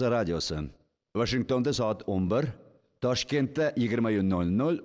radiosi 0.00 0.58
vashingtonda 1.14 1.72
soat 1.72 2.02
11 2.06 2.52
toshkentda 3.00 3.70
20:00 3.70 4.80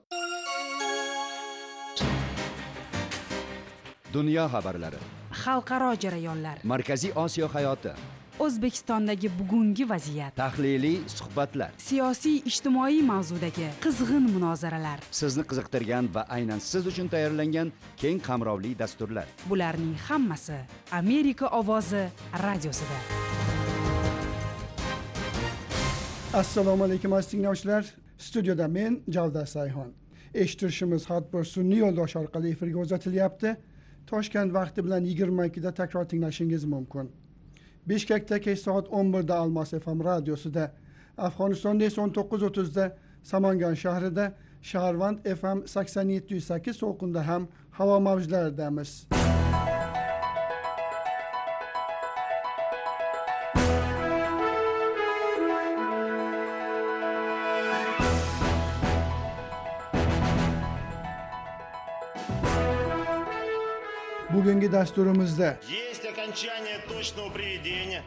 dunyo 4.14 4.48
xabarlari. 4.54 4.98
Xalqaro 5.32 5.92
jarayonlar. 6.04 6.58
Markaziy 6.64 7.12
osiyo 7.16 7.48
hayoti. 7.48 7.94
O'zbekistondagi 8.40 9.30
bugungi 9.40 9.86
vaziyat. 9.90 10.36
Tahliliy 10.36 11.00
suhbatlar. 11.08 11.72
Siyosiy 11.78 12.42
ijtimoiy 12.50 13.02
mavzudagi 13.06 13.70
qizg'in 13.84 14.26
munozaralar. 14.34 15.00
Sizni 15.12 15.44
qiziqtirgan 15.50 16.10
va 16.16 16.26
aynan 16.38 16.60
siz 16.60 16.88
uchun 16.92 17.08
tayyorlangan 17.14 17.72
keng 18.02 18.20
qamrovli 18.28 18.76
dasturlar. 18.84 19.28
Bularning 19.50 19.96
hammasi 20.10 20.60
amerika 20.92 21.48
ovozi 21.62 22.08
radiosida 22.46 23.61
assalomu 26.34 26.84
alaykum 26.84 27.14
aziz 27.14 27.32
tinglovchilar. 27.32 27.86
Studiyada 28.18 28.68
men 28.68 29.02
javdar 29.10 29.46
sayhon. 29.46 29.94
Eshittirishimiz 30.34 31.06
hatbir 31.10 31.44
sun'iy 31.44 31.80
yo'ldosh 31.84 32.16
orqali 32.16 32.52
efirga 32.52 32.80
uzatilyapti 32.80 33.56
toshkent 34.08 34.54
vaqti 34.54 34.84
bilan 34.86 35.04
yigirma 35.10 35.46
ikkida 35.46 35.72
takror 35.74 36.06
tinglashingiz 36.06 36.66
mumkin. 36.66 37.12
Bishkekda 37.90 38.40
kech 38.40 38.60
soat 38.60 38.88
o'n 38.92 39.14
birda 39.14 39.36
almas 39.36 39.74
fm 39.84 40.00
radiosida 40.10 40.72
afg'onistonda 41.18 41.84
esa 41.84 42.02
o'n 42.02 42.14
to'qqiz 42.18 42.42
o'ttizda 42.48 42.86
samangan 43.24 43.76
shahrida 43.84 44.26
shaharvand 44.62 45.18
fm 45.40 45.68
sakson 45.74 46.10
yetti 46.16 46.34
yuz 46.34 46.46
sakkiz 46.52 46.76
to'lqinda 46.84 47.22
ham 47.30 47.48
havo 47.78 48.00
mavjlaridamiz 48.08 48.92
bugungi 64.42 64.70
dasturimizda. 64.72 65.50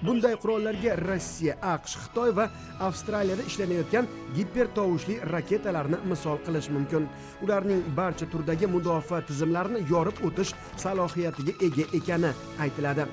Bunday 0.06 0.34
qurollarga 0.42 0.96
rossiya 0.98 1.54
aqsh 1.74 1.94
xitoy 2.02 2.32
va 2.38 2.48
avstraliyada 2.86 3.46
ishlanayotgan 3.50 4.08
gipertovushli 4.36 5.20
raketalarni 5.34 6.00
misol 6.10 6.42
qilish 6.46 6.70
mumkin. 6.74 7.06
Ularning 7.44 7.86
barcha 8.00 8.26
turdagi 8.32 8.66
mudofaa 8.74 9.22
tizimlarini 9.28 9.86
yorib 9.92 10.18
o'tish 10.26 10.54
salohiyatiga 10.82 11.54
ega 11.68 11.88
ekani 12.00 12.34
aytiladi 12.66 13.08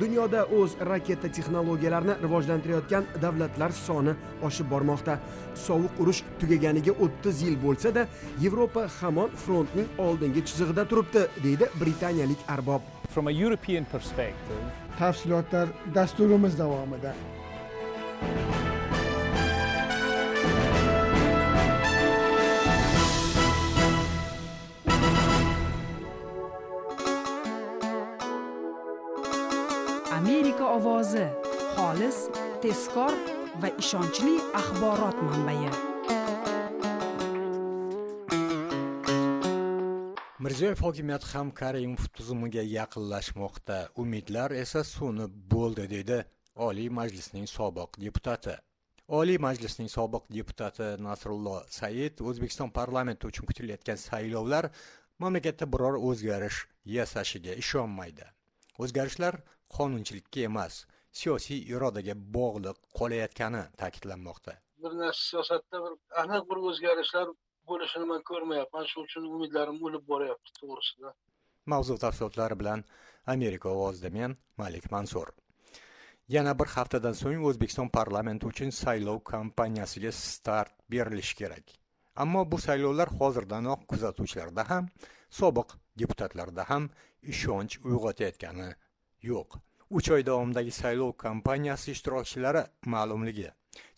dunyoda 0.00 0.44
o'z 0.58 0.76
raketa 0.90 1.28
texnologiyalarini 1.36 2.14
rivojlantirayotgan 2.22 3.04
davlatlar 3.22 3.72
soni 3.72 4.14
oshib 4.42 4.70
bormoqda. 4.70 5.18
Sovuq 5.66 6.00
urush 6.02 6.22
tugaganiga 6.40 6.92
30 7.08 7.44
yil 7.46 7.56
bo'lsa-da 7.66 8.06
yevropa 8.44 8.88
hamon 9.00 9.30
frontning 9.44 9.88
oldingi 10.06 10.44
chizig'ida 10.48 10.88
turibdi 10.90 11.28
deydi 11.44 11.70
britaniyalik 11.80 12.40
arbob. 12.48 12.82
From 13.14 13.26
a 13.28 13.34
European 13.44 13.84
perspective, 13.84 14.60
tafsilotlar 14.98 15.68
dasturimiz 15.94 16.58
davomida 16.58 17.14
amerika 30.24 30.64
ovozi 30.76 31.24
xolis 31.76 32.18
tezkor 32.62 33.12
va 33.60 33.68
ishonchli 33.82 34.34
axborot 34.60 35.18
manbai. 35.28 35.68
Mirziyoyev 40.44 40.80
hokimiyati 40.86 41.28
ham 41.32 41.50
karimov 41.60 42.06
tuzumiga 42.16 42.64
yaqinlashmoqda. 42.78 43.78
Umidlar 44.02 44.56
esa 44.64 44.80
so'nib 44.94 45.32
bo'ldi 45.54 45.84
dedi 45.94 46.18
oliy 46.68 46.88
majlisning 46.98 47.46
sobiq 47.56 48.00
deputati. 48.04 48.54
Oliy 49.18 49.38
majlisning 49.46 49.90
sobiq 49.96 50.24
deputati 50.38 50.88
nasrullo 51.06 51.58
said 51.78 52.22
o'zbekiston 52.28 52.72
parlamenti 52.78 53.28
uchun 53.30 53.44
kutilayotgan 53.50 54.00
saylovlar 54.08 54.70
mamlakatda 55.18 55.68
biror 55.74 56.00
o'zgarish 56.08 56.64
yasashiga 56.96 57.52
ishonmaydi. 57.64 58.24
O'zgarishlar 58.82 59.36
qonunchilikka 59.76 60.40
emas 60.50 60.74
siyosiy 61.20 61.60
irodaga 61.74 62.14
bog'liq 62.36 62.78
qolayotgani 62.98 63.62
ta'kidlanmoqda. 63.80 64.52
Bir 64.84 64.92
narsa 65.00 65.22
siyosatda 65.30 65.82
bir 65.84 65.92
aniq 66.22 66.48
bir 66.50 66.58
o'zgarishlar 66.70 67.28
bo'lishini 67.70 68.06
man 68.12 68.22
ko'rmayapman. 68.30 68.84
Shuning 68.90 69.08
uchun 69.08 69.30
umidlarim 69.36 69.78
o'lib 69.86 70.04
boryapti 70.12 70.56
to'g'risida. 70.60 71.14
Mavzu 71.72 71.96
tafsilotlari 72.04 72.58
bilan 72.62 72.84
amerika 73.34 73.68
ovozida 73.76 74.10
men 74.18 74.36
malik 74.62 74.90
mansur. 74.96 75.28
Yana 76.34 76.52
bir 76.60 76.68
haftadan 76.76 77.16
so'ng 77.22 77.46
o'zbekiston 77.48 77.88
parlamenti 77.98 78.46
uchun 78.52 78.70
saylov 78.82 79.18
kampaniyasiga 79.32 80.12
start 80.12 80.72
berilishi 80.92 81.36
kerak. 81.40 81.64
Ammo 82.22 82.44
bu 82.52 82.58
saylovlar 82.66 83.08
hozirdanoq 83.20 83.80
kuzatuvchilarda 83.90 84.64
ham 84.70 84.88
sobiq 85.40 85.74
deputatlarda 86.00 86.64
ham 86.70 86.88
ishonch 87.32 87.74
uyg'otayotgani 87.88 88.68
yo'q. 89.28 89.58
Uch 89.90 90.10
oy 90.16 90.24
davomidagi 90.26 90.72
saylov 90.78 91.12
kampaniyasi 91.24 91.92
ishtirokchilari 91.96 92.64
ma'lumligi. 92.94 93.50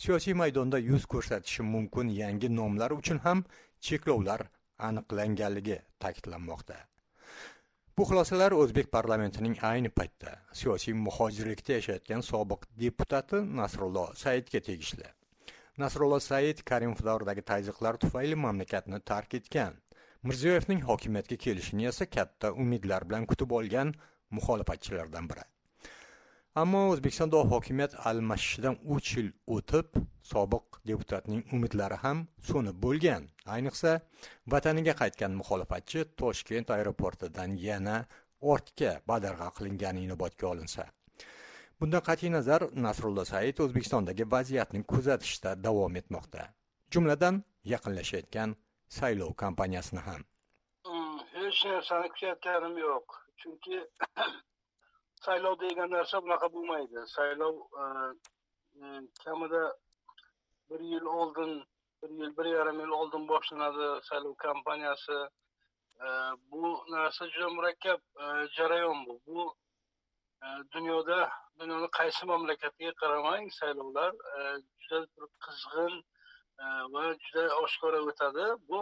Siyosiy 0.03 0.35
maydonda 0.41 0.79
yuz 0.79 1.07
ko'rsatishi 1.15 1.63
mumkin 1.75 2.11
yangi 2.19 2.51
nomlar 2.59 2.95
uchun 2.99 3.23
ham 3.29 3.45
cheklovlar 3.89 4.47
aniqlanganligi 4.89 5.79
ta'kidlanmoqda. 6.05 6.77
Bu 7.99 8.05
xulosalar 8.09 8.53
o'zbek 8.53 8.91
parlamentining 8.93 9.55
ayni 9.67 9.91
paytda 9.99 10.33
siyosiy 10.63 10.97
muhojirlikda 11.05 11.79
yashayotgan 11.79 12.25
sobiq 12.31 12.67
deputati 12.83 13.41
nasrullo 13.61 14.03
saidga 14.23 14.61
tegishli. 14.67 15.09
Nasrullo 15.79 16.19
said 16.25 16.61
karimov 16.71 17.01
davridagi 17.07 17.43
tazyiqlar 17.53 17.97
tufayli 18.03 18.37
mamlakatni 18.43 19.01
tark 19.11 19.35
etgan. 19.39 19.75
Mirziyoyevning 20.29 20.85
hokimiyatga 20.91 21.37
kelishini 21.47 21.89
esa 21.93 22.07
katta 22.17 22.53
umidlar 22.65 23.05
bilan 23.09 23.27
kutib 23.33 23.51
olgan 23.59 23.95
muxolifatchilardan 24.31 25.29
biri. 25.31 25.45
Ammo 26.63 26.83
o'zbekistonda 26.91 27.41
hokimiyat 27.53 27.95
almashishidan 28.11 28.77
uch 28.97 29.09
yil 29.17 29.27
o'tib 29.57 29.99
sobiq 30.33 30.79
deputatning 30.91 31.43
umidlari 31.57 31.99
ham 32.05 32.23
so'nib 32.51 32.79
bo'lgan. 32.85 33.27
Ayniqsa 33.55 33.93
vataniga 34.55 34.95
qaytgan 35.01 35.37
muxolifatchi 35.41 36.05
toshkent 36.23 36.73
aeroportidan 36.77 37.59
yana 37.69 37.97
ortga 38.53 38.93
badarg'a 39.11 39.51
qilingani 39.59 40.07
inobatga 40.07 40.47
olinsa. 40.53 40.87
Bundan 41.81 42.03
qat'iy 42.09 42.33
nazar 42.37 42.63
nasrullo 42.87 43.25
said 43.33 43.61
o'zbekistondagi 43.65 44.25
vaziyatni 44.37 44.81
kuzatishda 44.93 45.51
davom 45.67 46.01
etmoqda. 46.01 46.49
Jumladan 46.93 47.43
yaqinlashayotgan 47.75 48.57
saylov 48.99 49.37
kampaniyasini 49.45 50.03
ham. 50.09 50.25
Hech 51.37 51.61
narsani 51.69 52.09
kutayotganim 52.15 52.79
yo'q. 52.87 53.26
Chunki 53.41 53.79
saylov 55.25 55.55
degan 55.61 55.91
narsa 55.97 56.23
bunaqa 56.25 56.49
bo'lmaydi. 56.55 57.05
Saylov 57.15 57.57
e, 57.83 57.85
e, 58.83 58.85
kamida 59.25 59.65
bir 60.71 60.81
yil 60.93 61.07
oldin 61.21 61.53
bir 62.03 62.11
yil 62.21 62.37
bir 62.39 62.47
yarim 62.57 62.81
yil 62.81 62.93
oldin 63.01 63.29
boshlanadi 63.29 63.89
saylov 64.09 64.35
kampaniyasi. 64.47 65.19
E, 66.05 66.07
bu 66.51 66.63
narsa 66.95 67.29
juda 67.29 67.49
murakkab 67.59 68.01
jarayon 68.57 69.07
bu. 69.07 69.21
Bu 69.27 69.55
dunyoda 70.73 71.31
dunyoni 71.59 71.89
qaysi 71.99 72.27
mamlakatiga 72.33 72.93
qaramang 73.03 73.47
saylovlar 73.61 74.13
juda 74.83 74.99
bir 75.15 75.27
qizg'in 75.45 75.95
va 76.95 77.05
juda 77.25 77.45
oshkora 77.63 78.01
o'tadi. 78.11 78.45
Bu 78.69 78.79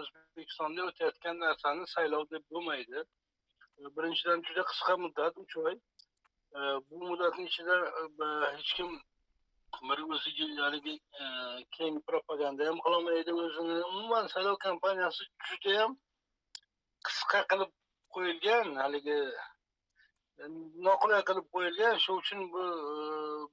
o'zbekistonda 0.00 0.86
o'tayotgan 0.90 1.42
narsani 1.46 1.86
saylov 1.94 2.30
deb 2.34 2.44
bo'lmaydi. 2.52 3.04
Birinchidan 3.96 4.42
juda 4.46 4.62
qisqa 4.70 4.96
muddat 5.04 5.34
uch 5.42 5.56
oy. 5.64 5.74
E, 6.56 6.60
bu 6.88 6.96
muddatni 7.10 7.44
ichida 7.50 7.76
e, 8.00 8.26
hech 8.56 8.72
kim 8.76 8.90
bir 9.88 9.98
o'ziga 10.14 10.46
haligi 10.64 10.94
e, 11.22 11.24
keng 11.76 11.96
propaganda 12.08 12.66
ham 12.68 12.78
qilolmaydi 12.84 13.32
o'zini. 13.44 13.78
Umuman 13.92 14.26
saylov 14.34 14.56
kampaniyasi 14.66 15.22
judayam 15.48 15.96
qisqa 17.06 17.40
qilib 17.50 17.72
qo'yilgan 18.14 18.68
haligi 18.82 19.18
noqulay 20.86 21.22
qilib 21.28 21.46
qo'yilgan. 21.54 21.96
Shuning 22.04 22.20
uchun 22.22 22.40
bu 22.54 22.64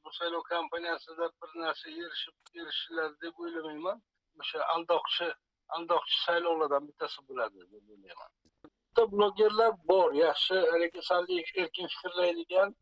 bu 0.03 0.09
saylov 0.19 0.43
kampaniyasida 0.53 1.25
bir 1.39 1.49
narsa 1.63 1.87
erishib 2.01 2.35
erishiladi 2.61 3.15
deb 3.25 3.43
o'ylamayman. 3.43 3.97
O'sha 4.41 4.59
aldoqchi 4.75 5.27
aldoqchi 5.75 6.15
saylovlardan 6.25 6.83
bittasi 6.89 7.19
bo'ladi 7.29 7.57
deb 7.73 7.83
o'ylayman. 7.95 8.31
Bitta 8.97 9.11
blogerlar 9.11 9.73
bor 9.87 10.13
yaxshi 10.13 10.55
haligi 10.71 11.01
salbiy 11.01 11.43
erkin 11.55 11.87
fikrlaydigan 11.87 12.75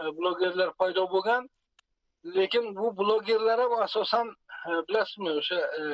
e, 0.00 0.04
blogerlar 0.18 0.72
paydo 0.78 1.10
bo'lgan. 1.10 1.48
Lekin 2.24 2.76
bu 2.76 2.96
blogerlar 2.98 3.60
ham 3.60 3.72
asosan 3.82 4.28
e, 4.68 4.70
bilasizmi 4.88 5.30
o'sha 5.30 5.60
e, 5.80 5.84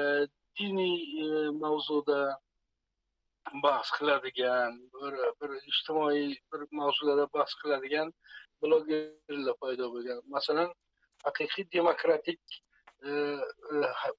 diniy 0.58 1.50
mavzuda 1.62 2.38
bahs 3.62 3.90
qiladigan 3.98 4.78
bir 4.94 5.14
bir 5.40 5.50
ijtimoiy 5.70 6.36
bir 6.52 6.60
mavzularda 6.70 7.26
bahs 7.34 7.54
qiladigan 7.62 8.14
blogerlar 8.62 9.56
paydo 9.62 9.92
bo'lgan. 9.94 10.22
Masalan 10.26 10.70
haqiqiy 11.24 11.70
demokratik 11.78 12.40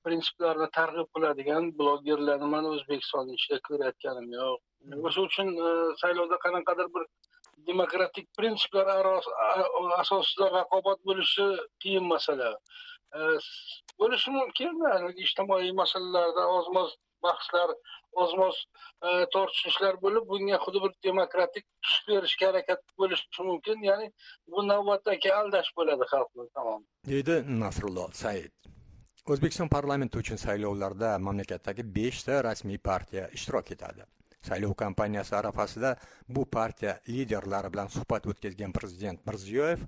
prinsiplarni 0.03 0.67
targ'ib 0.79 1.07
qiladigan 1.15 1.63
blogerlarni 1.79 2.47
man 2.55 2.65
o'zbekistonni 2.73 3.33
ichida 3.39 3.57
ko'rayotganim 3.67 4.33
yo'q. 4.39 4.66
O'sha 4.95 5.21
uchun 5.27 5.49
e, 5.67 5.71
saylovda 6.01 6.37
qanaqadir 6.45 6.87
bir 6.95 7.03
demokratik 7.69 8.27
prinsiplar 8.37 9.05
asosida 10.01 10.51
raqobat 10.59 10.99
bo'lishi 11.09 11.47
qiyin 11.83 12.05
masala. 12.13 12.51
E, 13.17 13.19
bo'lishi 13.99 14.31
mumkin 14.39 14.71
ijtimoiy 15.25 15.71
masalalarda 15.81 16.47
oz 16.57 16.67
moz 16.77 16.95
bahslar 17.23 17.73
oz 18.23 18.33
moz 18.41 18.57
e, 19.07 19.25
tortishishlar 19.35 19.99
bo'lib 20.05 20.27
bunga 20.31 20.59
xuddi 20.65 20.83
bir 20.85 20.93
demokratik 21.09 21.65
tus 21.83 21.97
berishga 22.07 22.51
harakat 22.51 22.83
bo'lishi 23.03 23.47
mumkin. 23.49 23.83
Ya'ni 23.89 24.11
bu 24.51 24.67
navbatdagi 24.71 25.33
aldash 25.39 25.71
bo'ladi 25.77 26.11
xalqni 26.13 26.49
tamom. 26.59 26.83
Deydi 27.13 27.41
nasrullo 27.63 28.09
said. 28.23 28.53
O'zbekiston 29.33 29.67
parlamenti 29.67 30.21
uchun 30.23 30.39
saylovlarda 30.39 31.17
mamlakatdagi 31.19 31.83
beshta 31.97 32.43
rasmiy 32.47 32.77
partiya 32.89 33.25
ishtirok 33.39 33.73
etadi. 33.75 34.05
Saylov 34.41 34.73
kampaniyasi 34.83 35.35
arafasida 35.35 35.95
bu 36.29 36.45
partiya 36.45 36.99
liderlari 37.07 37.71
bilan 37.73 37.87
suhbat 37.95 38.27
o'tkazgan 38.27 38.71
prezident 38.71 39.25
mirziyoyev 39.27 39.87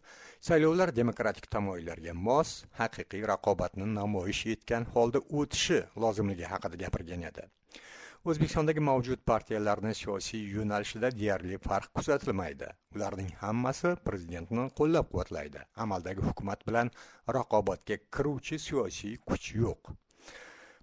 saylovlar 0.50 0.96
demokratik 0.96 1.51
tamoyillarga 1.51 2.13
mos 2.13 2.56
haqiqiy 2.81 3.28
raqobatni 3.34 3.88
namoyish 3.94 4.46
etgan 4.56 4.90
holda 4.96 5.19
o'tishi 5.42 5.80
lozimligi 6.06 6.51
haqida 6.54 6.84
gapirgan 6.84 7.30
edi. 7.31 7.48
O'zbekistondagi 8.28 8.81
mavjud 8.84 9.22
partiyalarning 9.31 9.96
siyosiy 10.00 10.42
yo'nalishida 10.56 11.12
deyarli 11.19 11.60
farq 11.68 11.94
kuzatilmaydi. 12.00 12.68
Ularning 12.96 13.30
hammasi 13.44 13.94
prezidentni 14.10 14.66
qo'llab 14.80 15.07
quvvatlaydi 15.13 15.63
amaldagi 15.86 16.25
hukumat 16.28 16.68
bilan 16.68 16.92
raqobatga 17.38 18.00
kiruvchi 18.18 18.60
siyosiy 18.68 19.16
kuch 19.31 19.48
yo'q. 19.62 19.96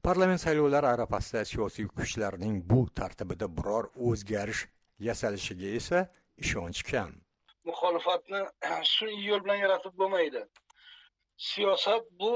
Parlament 0.06 0.38
saylovlari 0.40 0.86
arafasida 0.86 1.44
siyosiy 1.44 1.86
kuchlarning 1.98 2.58
bu 2.70 2.80
tartibida 2.98 3.46
biror 3.58 3.86
o'zgarish 4.08 4.60
yasalishiga 5.06 5.70
esa 5.78 6.02
ishonch 6.44 6.82
kam. 6.90 7.10
Muxolifatni 7.68 8.42
sun'iy 8.94 9.24
yo'l 9.30 9.42
bilan 9.46 9.58
yaratib 9.64 9.96
bo'lmaydi. 10.02 10.42
Siyosat 11.46 12.06
bu 12.20 12.30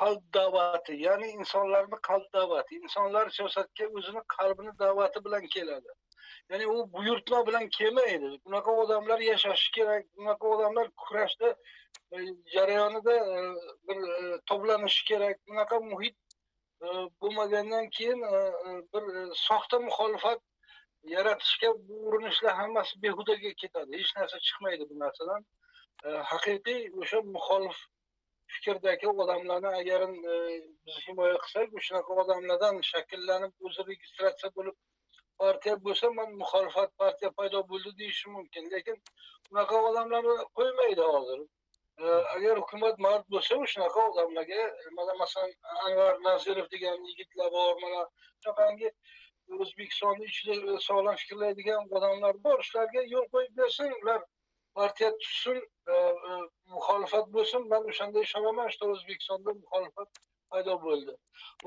qalb 0.00 0.22
da'vati 0.36 0.94
ya'ni 1.06 1.32
insonlarni 1.40 1.98
qalb 2.10 2.28
da'vati. 2.38 2.78
Insonlar 2.84 3.34
siyosatga 3.38 3.90
o'zini 3.98 4.22
qalbini 4.36 4.76
da'vati 4.84 5.24
bilan 5.26 5.50
keladi. 5.56 5.98
Ya'ni 6.50 6.70
u 6.74 6.76
buyurtma 6.92 7.42
bilan 7.50 7.68
kelmaydi. 7.78 8.30
Bunaqa 8.46 8.78
odamlar 8.84 9.26
yashashi 9.32 9.74
kerak 9.80 10.06
bunaqa 10.18 10.54
odamlar 10.54 10.86
kurashda 11.02 11.50
e, 12.14 12.16
jarayonida 12.54 13.14
e, 13.34 13.36
bir 13.88 13.96
e, 13.96 14.06
to'planishi 14.06 14.46
toblanishi 14.50 15.04
kerak 15.12 15.36
bunaqa 15.48 15.80
muhit 15.90 16.16
bo'lmagandan 16.80 17.90
keyin 17.90 18.22
e, 18.22 18.36
e, 18.68 18.70
bir 18.92 19.04
e, 19.20 19.22
soxta 19.34 19.78
muxolifat 19.78 20.40
yaratishga 21.14 21.68
bu 21.88 21.94
urinishlar 22.08 22.54
hammasi 22.60 23.02
behudaga 23.02 23.52
ketadi. 23.62 23.98
Hech 24.00 24.12
narsa 24.16 24.38
chiqmaydi 24.46 24.84
bu 24.90 24.98
narsadan. 25.04 25.46
Haqiqiy 26.32 26.82
o'sha 27.00 27.20
muxolif 27.36 27.78
fikrdagi 28.54 29.08
odamlarni 29.22 29.70
agar 29.80 30.04
biz 30.84 30.96
himoya 31.06 31.36
qilsak 31.44 31.74
shunaqa 31.86 32.20
odamlardan 32.22 32.80
shakllanib 32.92 33.68
o'zi 33.70 33.86
registratsiya 33.90 34.50
bo'lib 34.58 34.76
partiya 35.42 35.74
bo'lsa 35.86 36.06
man 36.18 36.30
muxolifat 36.42 36.90
partiya 37.02 37.30
paydo 37.38 37.64
bo'ldi 37.70 37.90
deyishim 38.00 38.32
mumkin. 38.38 38.70
Lekin 38.74 38.96
unaqa 39.50 39.76
odamlarni 39.90 40.36
qo'ymaydi 40.58 41.12
hozir. 41.14 41.40
Agar 42.06 42.58
hukumat 42.62 42.98
mard 43.06 43.24
bo'lsa 43.34 43.60
shunaqa 43.74 44.00
odamlarga 44.10 44.62
mana 44.98 45.14
masalan 45.22 45.52
anvar 45.86 46.20
nazirov 46.26 46.68
degan 46.74 46.98
yigitlar 47.10 47.50
bor 47.56 47.74
mana 47.84 48.02
shunaqangi 48.42 48.90
o'zbekistonni 49.64 50.24
ichida 50.32 50.78
sog'lom 50.88 51.16
fikrlaydigan 51.22 51.88
odamlar 52.00 52.34
bor 52.46 52.58
shularga 52.68 53.02
yo'l 53.14 53.26
qo'yib 53.34 53.54
bersin 53.62 53.94
ular 54.02 54.20
partiya 54.78 55.10
tuzsin 55.22 55.58
e, 55.92 55.92
e, 55.92 56.32
muxolifat 56.74 57.26
bo'lsin. 57.34 57.68
Man 57.72 57.82
o'shanda 57.90 58.18
ishonaman 58.26 58.68
что 58.74 58.84
o'zbekistonda 58.94 59.50
muxolifat 59.62 60.08
paydo 60.50 60.74
bo'ldi. 60.86 61.12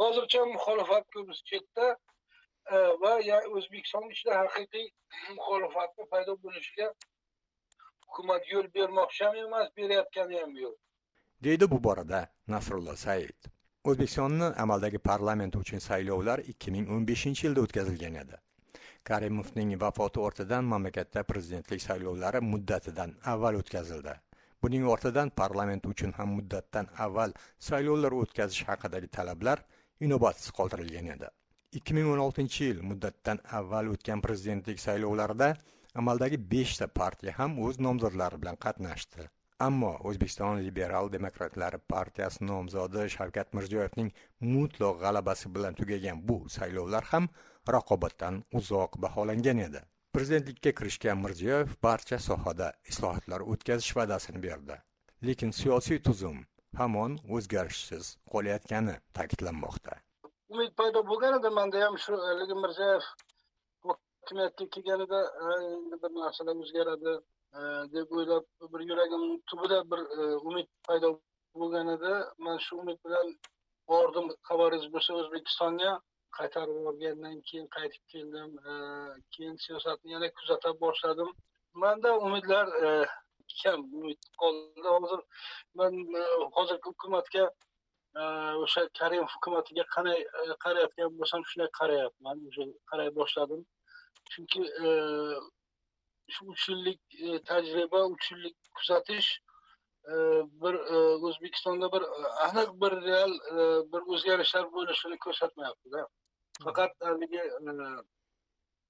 Hozircha 0.02 0.46
muxolifat 0.56 1.06
ko'p 1.14 1.30
chetda 1.50 1.88
e, 2.74 2.76
va 3.02 3.14
o'zbekiston 3.58 4.06
ichida 4.14 4.38
haqiqiy 4.42 4.88
muxolifatni 5.38 6.04
paydo 6.14 6.38
bo'lishiga 6.44 6.88
hukumat 8.12 8.44
yo'l 8.52 8.68
bermoqchi 8.76 9.24
ham 9.24 9.36
emas 9.36 9.68
berayotgani 9.78 10.40
ham 10.42 10.56
yo'q. 10.64 10.76
Deydi 11.44 11.72
bu 11.72 11.84
borada 11.84 12.20
nasrullo 12.48 12.96
said. 12.96 13.40
O'zbekistonni 13.84 14.48
amaldagi 14.64 14.98
parlament 14.98 15.56
uchun 15.56 15.80
saylovlar 15.80 16.40
2015 16.40 17.44
yilda 17.44 17.62
o'tkazilgan 17.62 18.16
edi. 18.24 18.36
Karimovning 19.04 19.72
vafoti 19.82 20.20
ortidan 20.20 20.64
mamlakatda 20.74 21.24
prezidentlik 21.24 21.82
saylovlari 21.82 22.42
muddatidan 22.52 23.16
avval 23.34 23.56
o'tkazildi. 23.62 24.14
Buning 24.64 24.86
ortidan 24.94 25.30
parlament 25.30 25.86
uchun 25.94 26.12
ham 26.18 26.30
muddatdan 26.38 26.88
avval 27.06 27.34
saylovlar 27.70 28.12
o'tkazish 28.22 28.64
haqidagi 28.70 29.08
talablar 29.08 29.64
inobatsiz 30.00 30.52
qoldirilgan 30.60 31.08
edi. 31.16 31.28
2016 31.80 32.62
yil 32.64 32.82
muddatdan 32.92 33.40
avval 33.60 33.94
o'tgan 33.96 34.22
prezidentlik 34.22 34.80
saylovlarida 34.80 35.56
amaldagi 36.00 36.38
beshta 36.54 36.88
partiya 36.88 37.34
ham 37.38 37.60
o'z 37.68 37.80
nomzodlari 37.86 38.38
bilan 38.42 38.58
qatnashdi. 38.66 39.28
Ammo 39.68 39.92
o'zbekiston 40.10 40.62
liberal 40.66 41.10
demokratlari 41.16 41.80
partiyasi 41.94 42.46
nomzodi 42.52 43.08
shavkat 43.16 43.54
mirziyoyevning 43.58 44.12
mutlaq 44.54 45.02
g'alabasi 45.04 45.52
bilan 45.56 45.78
tugagan 45.80 46.22
bu 46.30 46.38
saylovlar 46.58 47.04
ham 47.12 47.28
raqobatdan 47.76 48.44
uzoq 48.60 48.98
baholangan 49.06 49.60
edi. 49.68 49.82
Prezidentlikka 50.16 50.72
kirishgan 50.80 51.22
mirziyoyev 51.26 51.76
barcha 51.88 52.20
sohada 52.30 52.72
islohotlar 52.94 53.46
o'tkazish 53.52 53.92
va'dasini 53.98 54.42
berdi. 54.48 54.76
Lekin 55.28 55.52
siyosiy 55.60 56.00
tuzum 56.08 56.40
hamon 56.80 57.20
o'zgarishsiz 57.36 58.16
qolayotgani 58.34 58.96
ta'kidlanmoqda. 59.18 60.00
Umid 60.54 60.74
paydo 60.80 61.04
bo'lgan 61.12 61.38
edi 61.40 61.50
manda 61.60 61.86
ham 61.86 61.96
shu 62.06 62.18
haligi 62.28 62.58
mirziyoyev 62.64 63.06
hokimiyatga 64.22 64.66
kelganida 64.74 65.20
endi 65.74 65.96
bir 66.04 66.12
narsalar 66.22 66.56
o'zgaradi 66.64 67.14
deb 67.94 68.12
o'ylab 68.12 68.46
bir 68.74 68.82
yuragim 68.90 69.42
tubida 69.50 69.80
bir 69.92 70.02
e, 70.20 70.36
umid 70.50 70.68
paydo 70.88 71.10
bo'lganida 71.56 72.14
man 72.38 72.58
shu 72.66 72.78
umid 72.84 73.00
bilan 73.06 73.34
bordim 73.88 74.28
xabaringiz 74.50 74.88
bo'lsa 74.94 75.18
o'zbekistonga 75.22 75.92
qaytarib 76.38 76.76
yuborgandan 76.80 77.42
keyin 77.50 77.68
qaytib 77.76 78.04
keldim 78.14 78.52
keyin 79.34 79.58
siyosatni 79.66 80.12
yana 80.16 80.30
kuzata 80.38 80.70
boshladim. 80.84 81.30
Manda 81.74 82.18
umidlar 82.28 82.68
e, 82.86 82.88
kam 83.64 83.82
umid 84.00 84.22
qoldi. 84.42 84.88
Hozir 84.96 85.22
man 85.80 85.94
e, 86.22 86.24
hozirgi 86.56 86.88
hukumatga 86.92 87.46
o'sha 88.64 88.82
karimov 89.00 89.30
hukumatiga 89.36 89.84
qanday 89.96 90.20
qarayotgan 90.64 91.14
bo'lsam 91.20 91.42
shunday 91.50 91.70
qarayapman 91.80 92.38
уже 92.48 92.64
qaray 92.92 93.10
boshladim. 93.20 93.62
Chunki 94.34 94.62
e, 94.88 94.90
shu 96.34 96.46
uch 96.54 96.68
yillik 96.70 97.02
e, 97.26 97.40
tajriba 97.50 98.04
uch 98.14 98.32
yillik 98.32 98.56
kuzatish 98.78 99.30
e, 100.12 100.14
bir 100.62 100.76
e, 100.96 100.98
o'zbekistonda 101.30 101.92
bir 101.96 102.08
e, 102.08 102.32
aniq 102.48 102.72
bir 102.82 102.98
real 103.08 103.34
e, 103.52 103.58
bir 103.94 104.02
o'zgarishlar 104.16 104.72
bo'lishini 104.78 105.20
ko'rsatmayaptida 105.26 106.08
faqat 106.66 106.98
haligi 107.10 107.44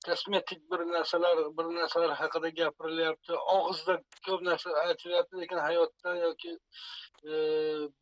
kosmetik 0.05 0.62
bir 0.71 0.81
narsalar 0.93 1.38
bir 1.57 1.67
narsalar 1.77 2.12
haqida 2.21 2.50
gapirilyapti 2.60 3.39
og'izda 3.55 3.95
ko'p 4.27 4.41
narsa 4.50 4.74
aytilyapti 4.86 5.41
lekin 5.41 5.63
hayotda 5.67 6.15
yoki 6.25 6.57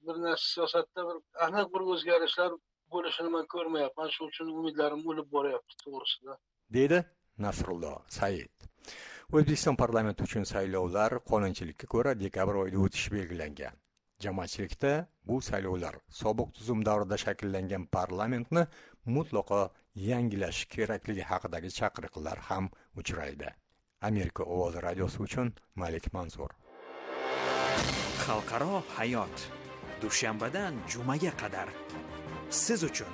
bir 0.07 0.15
narsa 0.25 0.45
siyosatda 0.53 1.07
bir 1.09 1.17
aniq 1.47 1.73
bir 1.73 1.87
o'zgarishlar 1.93 2.51
bo'lishini 2.93 3.29
man 3.35 3.47
ko'rmayapman. 3.53 4.11
Shuning 4.15 4.31
uchun 4.33 4.51
umidlarim 4.59 5.01
o'lib 5.13 5.27
boryapti 5.35 5.79
to'g'risida. 5.83 6.37
Deydi? 6.77 6.99
Nasrullo 7.45 7.93
said. 8.07 8.49
O'zbekiston 9.31 9.75
parlamenti 9.83 10.25
uchun 10.27 10.45
saylovlar 10.51 11.19
qonunchilikka 11.31 11.87
ko'ra 11.93 12.15
dekabr 12.23 12.61
oyida 12.63 12.79
o'tishi 12.85 13.13
belgilangan. 13.15 13.75
Jamoatchilikda 14.23 14.93
bu 15.27 15.41
saylovlar 15.49 15.95
sobiq 16.21 16.49
tuzum 16.57 16.85
davrida 16.85 17.17
shakllangan 17.25 17.85
parlamentni 17.97 18.65
mutlaqo 19.17 19.61
yangilash 20.09 20.65
kerakligi 20.73 21.23
haqidagi 21.31 21.69
chaqiriqlar 21.79 22.37
ham 22.49 22.71
uchraydi. 23.01 23.53
Amerika 24.01 24.43
ovozi 24.43 24.79
radiosi 24.87 25.23
uchun 25.27 25.53
malik 25.75 26.13
mansur 26.13 26.51
xalqaro 28.29 28.83
hayot. 28.97 29.35
Dushanbadan 30.01 30.73
jumaga 30.91 31.31
qadar. 31.41 31.69
Siz 32.63 32.83
uchun 32.89 33.11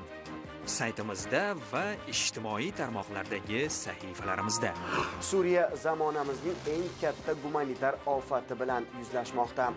saytimizda 0.66 1.56
va 1.72 1.84
ijtimoiy 2.10 2.72
tarmoqlardagi 2.78 3.66
sahifalarimizda. 3.70 4.72
Suriya 5.22 5.68
zamonamizning 5.82 6.70
eng 6.74 6.88
katta 7.02 7.36
gumanitar 7.44 7.98
ofati 8.06 8.58
bilan 8.60 8.88
yuzlashmoqda. 9.00 9.70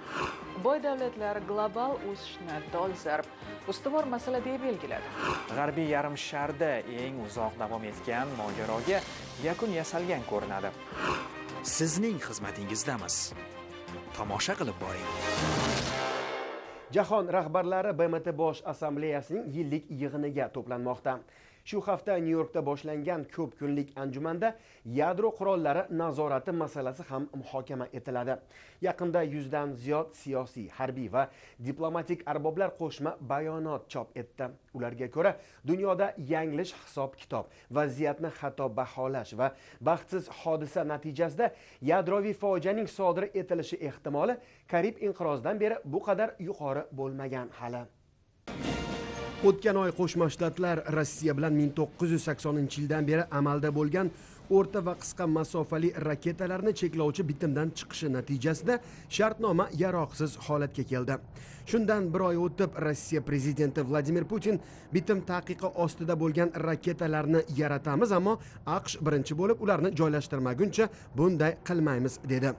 Boy 0.64 0.82
davlatlar 0.82 1.40
global 1.48 1.98
o'sishni 2.10 2.58
dolzarb 2.72 3.26
ustuvor 3.68 4.08
masala 4.14 4.40
deb 4.44 4.60
belgiladi. 4.64 5.14
G'arbiy 5.54 5.92
yarim 5.94 6.16
sharda 6.16 6.72
eng 7.04 7.22
uzoq 7.26 7.58
davom 7.60 7.84
etgan 7.92 8.34
mojaroga 8.40 9.02
yakun 9.44 9.76
yasalgan 9.80 10.24
ko'rinadi. 10.30 10.72
Sizning 11.62 12.20
xizmatingizdamiz 12.28 13.16
tomosha 14.16 14.54
qilib 14.58 14.78
boring 14.80 15.67
jahon 16.90 17.28
rahbarlari 17.28 17.92
bmt 17.92 18.32
bosh 18.32 18.62
assambleyasining 18.64 19.48
yillik 19.52 19.90
yig'iniga 19.90 20.48
to'planmoqda. 20.54 21.18
Shu 21.68 21.80
hafta 21.80 22.18
nyu 22.18 22.30
yorkda 22.30 22.60
boshlangan 22.66 23.24
ko'p 23.34 23.50
kunlik 23.58 23.88
anjumanda 24.02 24.48
yadro 24.98 25.30
qurollari 25.38 25.82
nazorati 25.90 26.52
masalasi 26.52 27.02
ham 27.10 27.28
muhokama 27.40 27.86
etiladi. 27.92 28.34
Yaqinda 28.80 29.22
yuzdan 29.22 29.72
ziyod 29.72 30.14
siyosiy 30.20 30.68
harbiy 30.78 31.12
va 31.12 31.28
diplomatik 31.66 32.22
arboblar 32.32 32.70
qo'shma 32.80 33.12
bayonot 33.20 33.82
chop 33.92 34.16
etdi. 34.16 34.44
Ularga 34.74 35.10
ko'ra 35.16 35.32
dunyoda 35.70 36.14
yanglish 36.32 36.72
hisob 36.80 37.12
kitob 37.20 37.44
vaziyatni 37.70 38.30
xato 38.40 38.66
baholash 38.78 39.32
va 39.38 39.52
baxtsiz 39.80 40.24
hodisa 40.40 40.88
natijasida 40.92 41.52
yadroviy 41.92 42.34
fojianing 42.42 42.88
sodir 42.98 43.24
etilishi 43.40 43.76
ehtimoli 43.88 44.40
karib 44.72 44.96
inqirozidan 45.06 45.60
beri 45.60 45.76
bu 45.84 46.00
qadar 46.06 46.28
yuqori 46.48 46.82
bo'lmagan 46.98 47.48
hali. 47.60 47.82
O'tgan 49.46 49.76
oy 49.78 49.90
qo'shma 49.94 50.26
shtatlar 50.34 50.80
rossiya 50.96 51.32
bilan 51.38 51.54
1980 51.54 52.78
yildan 52.78 53.06
beri 53.06 53.24
amalda 53.40 53.70
bo'lgan 53.76 54.10
o'rta 54.56 54.80
va 54.86 54.94
qisqa 55.02 55.26
masofali 55.36 55.90
raketalarni 56.08 56.72
cheklovchi 56.80 57.22
bitimdan 57.28 57.70
chiqishi 57.78 58.08
natijasida 58.16 58.80
shartnoma 59.16 59.68
yaroqsiz 59.82 60.32
holatga 60.46 60.84
keldi. 60.92 61.14
Shundan 61.70 62.08
bir 62.12 62.20
oy 62.28 62.36
o'tib 62.44 62.70
rossiya 62.84 63.20
prezidenti 63.28 63.82
vladimir 63.88 64.24
putin 64.24 64.60
bitim 64.94 65.20
taqiqi 65.30 65.68
ostida 65.84 66.14
bo'lgan 66.22 66.52
raketalarni 66.68 67.40
yaratamiz 67.60 68.12
ammo 68.18 68.34
aqsh 68.76 68.96
birinchi 69.06 69.36
bo'lib 69.40 69.60
ularni 69.64 69.90
joylashtirmaguncha 70.00 70.88
bunday 71.18 71.52
qilmaymiz 71.68 72.14
dedi. 72.32 72.52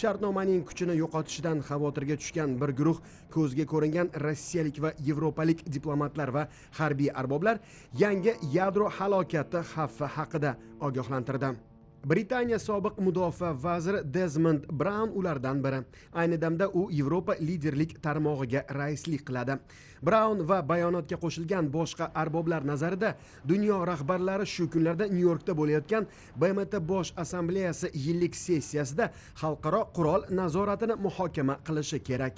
Shartnomaning 0.00 0.64
kuchini 0.68 0.94
yo'qotishidan 1.02 1.62
xavotirga 1.68 2.16
tushgan 2.22 2.58
bir 2.60 2.70
guruh 2.80 2.98
ko'zga 3.34 3.64
ko'ringan 3.72 4.10
rossiyalik 4.26 4.82
va 4.84 4.90
yevropalik 5.08 5.64
diplomatlar 5.76 6.34
va 6.36 6.48
harbiy 6.78 7.10
arboblar 7.20 7.56
yangi 8.02 8.32
yadro 8.58 8.90
halokati 8.98 9.64
xavfi 9.72 10.06
haqida 10.16 10.50
ogohlantirdi. 10.80 11.75
Britaniya 12.04 12.58
sobiq 12.58 12.98
mudofaa 12.98 13.52
vaziri 13.52 14.02
dezmond 14.04 14.66
braun 14.72 15.10
ulardan 15.14 15.62
biri. 15.62 15.82
Ayni 16.12 16.38
damda 16.38 16.68
u 16.68 16.88
yevropa 16.90 17.34
liderlik 17.40 18.00
tarmog'iga 18.02 18.64
raislik 18.68 19.24
qiladi. 19.26 19.58
Braun 20.02 20.42
va 20.48 20.62
bayonotga 20.62 21.16
qo'shilgan 21.16 21.70
boshqa 21.72 22.10
arboblar 22.14 22.64
nazarida 22.66 23.16
dunyo 23.48 23.84
rahbarlari 23.86 24.46
shu 24.46 24.68
kunlarda 24.70 25.08
nyu 25.08 25.28
yorkda 25.28 25.52
bo'layotgan 25.60 26.06
bmt 26.40 26.74
bosh 26.80 27.12
assambleyasi 27.16 27.90
yillik 27.94 28.34
sessiyasida 28.36 29.10
xalqaro 29.40 29.82
qurol 29.96 30.22
nazoratini 30.30 30.94
muhokama 31.06 31.58
qilishi 31.66 31.98
kerak. 32.08 32.34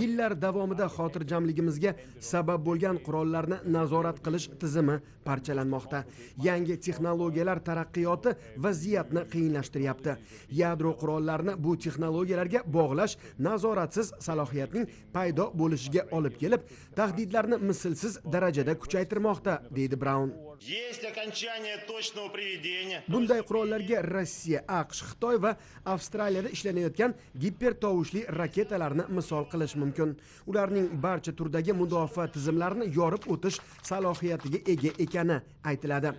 Yillar 0.00 0.32
davomida 0.42 0.86
xotirjamligimizga 0.96 1.94
sabab 2.20 2.64
bo'lgan 2.66 2.96
qurollarni 3.06 3.58
nazorat 3.76 4.18
qilish 4.24 4.48
tizimi 4.60 5.00
parchalanmoqda. 5.24 6.04
Yangi 6.48 6.76
texnologiyalar 6.86 7.58
taraqqiyoti 7.68 8.30
vaziyatni 8.64 9.22
qiyinlashtiryapti. 9.32 10.16
Yadro 10.60 10.92
qurollarini 11.00 11.54
bu 11.64 11.76
texnologiyalarga 11.84 12.60
bog'lash 12.76 13.16
nazoratsiz 13.38 14.12
salohiyatning 14.26 14.86
paydo 15.12 15.50
bo'lishiga 15.60 16.02
olib 16.16 16.34
kelib 16.42 16.57
tahdidlarni 16.96 17.58
mislsiz 17.70 18.18
darajada 18.32 18.78
kuchaytirmoqda 18.78 19.62
deydi 19.70 20.00
braun. 20.00 20.32
Есть 20.60 21.04
окончание 21.04 21.78
точного 21.86 22.28
приведения. 22.28 23.04
bunday 23.06 23.42
qurollarga 23.46 24.02
rossiya 24.02 24.64
aqsh 24.66 25.04
xitoy 25.08 25.36
va 25.38 25.56
avstraliyada 25.84 26.50
ishlanayotgan 26.50 27.14
gipertovushli 27.38 28.24
raketalarni 28.28 29.04
misol 29.08 29.44
qilish 29.52 29.76
mumkin. 29.76 30.16
Ularning 30.46 30.88
barcha 31.00 31.32
turdagi 31.32 31.72
mudofaa 31.72 32.26
tizimlarini 32.26 32.90
yorib 32.98 33.22
o'tish 33.32 33.60
salohiyatiga 33.82 34.58
ega 34.72 34.90
ekani 35.04 35.40
aytiladi. 35.64 36.12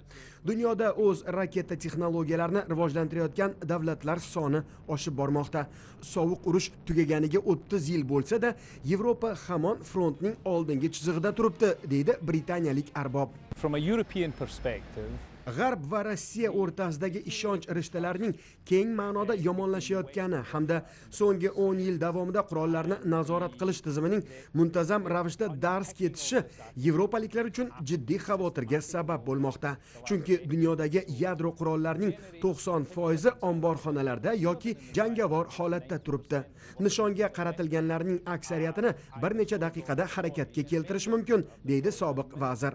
Dunyoda 0.47 0.93
o'z 0.93 1.25
raketa 1.27 1.75
texnologiyalarini 1.75 2.63
rivojlantirayotgan 2.71 3.55
davlatlar 3.71 4.19
soni 4.19 4.63
oshib 4.87 5.13
bormoqda. 5.19 5.67
Sovuq 6.01 6.47
urush 6.47 6.71
tugaganiga 6.85 7.39
o'ttiz 7.39 7.89
yil 7.89 8.07
bo'lsa-da 8.07 8.55
yevropa 8.85 9.35
hamon 9.47 9.83
frontning 9.83 10.35
oldingi 10.45 10.87
chizig'ida 10.95 11.35
turibdi 11.35 11.75
deydi 11.91 12.17
britaniyalik 12.21 12.87
arbob 12.95 13.48
From 13.59 13.75
a 13.75 13.77
European 13.77 14.31
perspective, 14.31 15.11
g'arb 15.57 15.81
va 15.91 15.99
rossiya 16.07 16.49
o'rtasidagi 16.59 17.19
ishonch 17.31 17.65
rishtalarining 17.77 18.33
keng 18.69 18.93
ma'noda 18.99 19.35
yomonlashayotgani 19.47 20.39
hamda 20.51 20.77
so'nggi 21.17 21.49
10 21.63 21.81
yil 21.85 21.97
davomida 22.03 22.43
qurollarni 22.49 22.97
nazorat 23.13 23.57
qilish 23.59 23.81
tizimining 23.85 24.23
muntazam 24.53 25.07
ravishda 25.13 25.49
dars 25.65 25.91
ketishi 25.99 26.43
yevropaliklar 26.85 27.49
uchun 27.51 27.67
jiddiy 27.89 28.19
xavotirga 28.27 28.79
sabab 28.91 29.25
bo'lmoqda. 29.27 29.71
Chunki 30.07 30.35
dunyodagi 30.51 31.03
yadro 31.23 31.51
qurollarining 31.59 32.13
90 32.41 32.85
foizi 32.93 33.33
omborxonalarda 33.49 34.33
yoki 34.47 34.77
jangovar 34.97 35.45
holatda 35.57 35.97
turibdi. 36.05 36.39
Nishonga 36.85 37.27
qaratilganlarning 37.37 38.19
aksariyatini 38.35 38.93
bir 39.21 39.31
necha 39.41 39.57
daqiqada 39.65 40.07
harakatga 40.15 40.63
keltirish 40.71 41.07
mumkin 41.13 41.45
deydi 41.69 41.91
sobiq 42.01 42.39
vazir. 42.45 42.73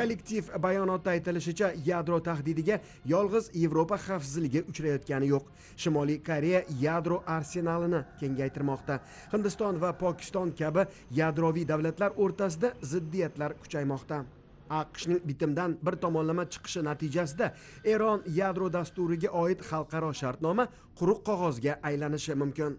Kollektiv 0.00 0.48
bayonotda 0.62 1.10
aytilishicha 1.10 1.72
yadro 1.86 2.20
tahdidiga 2.28 2.80
yolg'iz 3.12 3.50
yevropa 3.62 3.98
xavfsizligi 4.06 4.64
uchrayotgani 4.70 5.28
yo'q. 5.34 5.44
Shimoliy 5.76 6.18
koreya 6.28 6.64
yadro 6.80 7.22
arsenalini 7.36 8.00
kengaytirmoqda. 8.20 9.00
Hindiston 9.32 9.80
va 9.82 9.92
pokiston 10.02 10.56
kabi 10.60 10.88
yadroviy 11.20 11.68
davlatlar 11.68 12.16
o'rtasida 12.16 12.74
ziddiyatlar 12.92 13.58
kuchaymoqda. 13.62 14.24
Aqshning 14.70 15.20
bitimdan 15.28 15.76
bir 15.82 15.94
tomonlama 16.02 16.44
chiqishi 16.52 16.84
natijasida 16.84 17.54
eron 17.84 18.22
yadro 18.40 18.72
dasturiga 18.72 19.30
oid 19.42 19.60
xalqaro 19.70 20.12
shartnoma 20.20 20.68
quruq 20.98 21.20
qog'ozga 21.28 21.78
aylanishi 21.82 22.34
mumkin. 22.34 22.78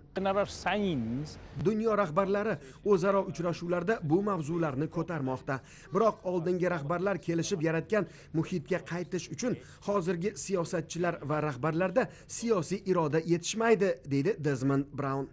Dunyo 1.65 1.97
rahbarlari 1.97 2.55
o'zaro 2.85 3.21
uchrashuvlarda 3.31 3.99
bu 4.03 4.21
mavzularni 4.29 4.87
ko'tarmoqda. 4.97 5.59
Biroq 5.93 6.25
oldingi 6.31 6.69
rahbarlar 6.75 7.17
kelishib 7.27 7.61
yaratgan 7.67 8.05
muhitga 8.33 8.79
qaytish 8.91 9.29
uchun 9.35 9.57
hozirgi 9.87 10.37
siyosatchilar 10.43 11.19
va 11.29 11.41
rahbarlarda 11.47 12.07
siyosiy 12.27 12.81
iroda 12.85 13.19
yetishmaydi 13.33 13.89
deydi 14.11 14.35
dezmond 14.39 14.85
braun 14.93 15.27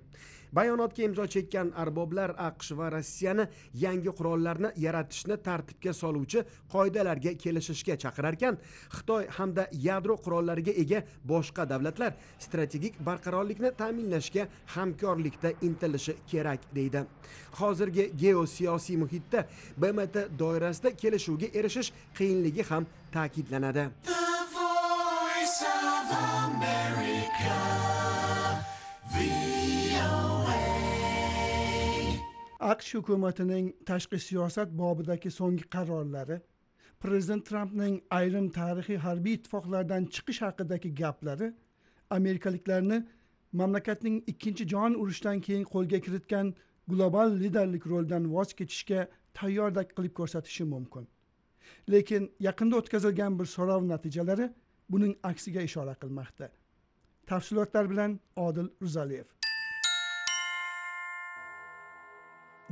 bayonotga 0.53 1.03
imzo 1.05 1.27
chekkan 1.27 1.73
arboblar 1.77 2.35
aqsh 2.49 2.73
va 2.79 2.91
rossiyani 2.91 3.47
yangi 3.75 4.11
qurollarni 4.19 4.71
yaratishni 4.77 5.37
tartibga 5.47 5.93
soluvchi 5.93 6.45
qoidalarga 6.73 7.33
kelishishga 7.43 7.97
chaqirarkan. 8.03 8.59
Xitoy 8.97 9.27
hamda 9.39 9.67
yadro 9.73 10.17
qurollariga 10.25 10.73
ega 10.83 11.03
boshqa 11.31 11.69
davlatlar 11.69 12.13
strategik 12.39 12.95
barqarorlikni 13.09 13.71
ta'minlashga 13.81 14.49
hamkorlikda 14.75 15.53
intilishi 15.63 16.15
kerak 16.31 16.61
deydi. 16.75 17.05
Hozirgi 17.61 18.11
geosiyosiy 18.23 18.97
muhitda 18.97 19.47
bmt 19.77 20.17
doirasida 20.39 20.91
kelishuvga 20.97 21.49
erishish 21.59 21.93
qiyinligi 22.19 22.63
ham 22.71 22.87
ta'kidlanadi. 23.13 23.89
Aqsh 32.61 32.95
hukumatining 32.95 33.67
tashqi 33.87 34.19
siyosat 34.19 34.69
bobidagi 34.79 35.31
so'nggi 35.31 35.65
qarorlari 35.75 36.41
prezident 37.01 37.47
trampning 37.47 38.03
ayrim 38.11 38.49
tarixiy 38.51 38.99
harbiy 39.07 39.35
ittifoqlardan 39.39 40.05
chiqish 40.15 40.41
haqidagi 40.47 40.95
gaplari 40.95 41.53
amerikaliklarni 42.11 42.99
mamlakatning 43.53 44.25
ikkinchi 44.27 44.69
jahon 44.73 44.95
urushidan 44.95 45.41
keyin 45.41 45.65
qo'lga 45.75 46.01
kiritgan 46.07 46.55
global 46.89 47.39
liderlik 47.43 47.87
rolidan 47.87 48.25
voz 48.35 48.53
kechishga 48.53 49.09
tayyordak 49.35 49.97
qilib 49.97 50.15
ko'rsatishi 50.19 50.65
mumkin. 50.75 51.09
Lekin 51.93 52.33
yaqinda 52.41 52.77
o'tkazilgan 52.81 53.39
bir 53.39 53.47
so'rov 53.57 53.89
natijalari 53.89 54.51
buning 54.93 55.15
aksiga 55.31 55.61
ishora 55.61 55.95
qilmoqda. 56.03 56.51
Tafsilotlar 57.27 57.91
bilan 57.91 58.21
odil 58.37 58.69
rizaliyev 58.83 59.38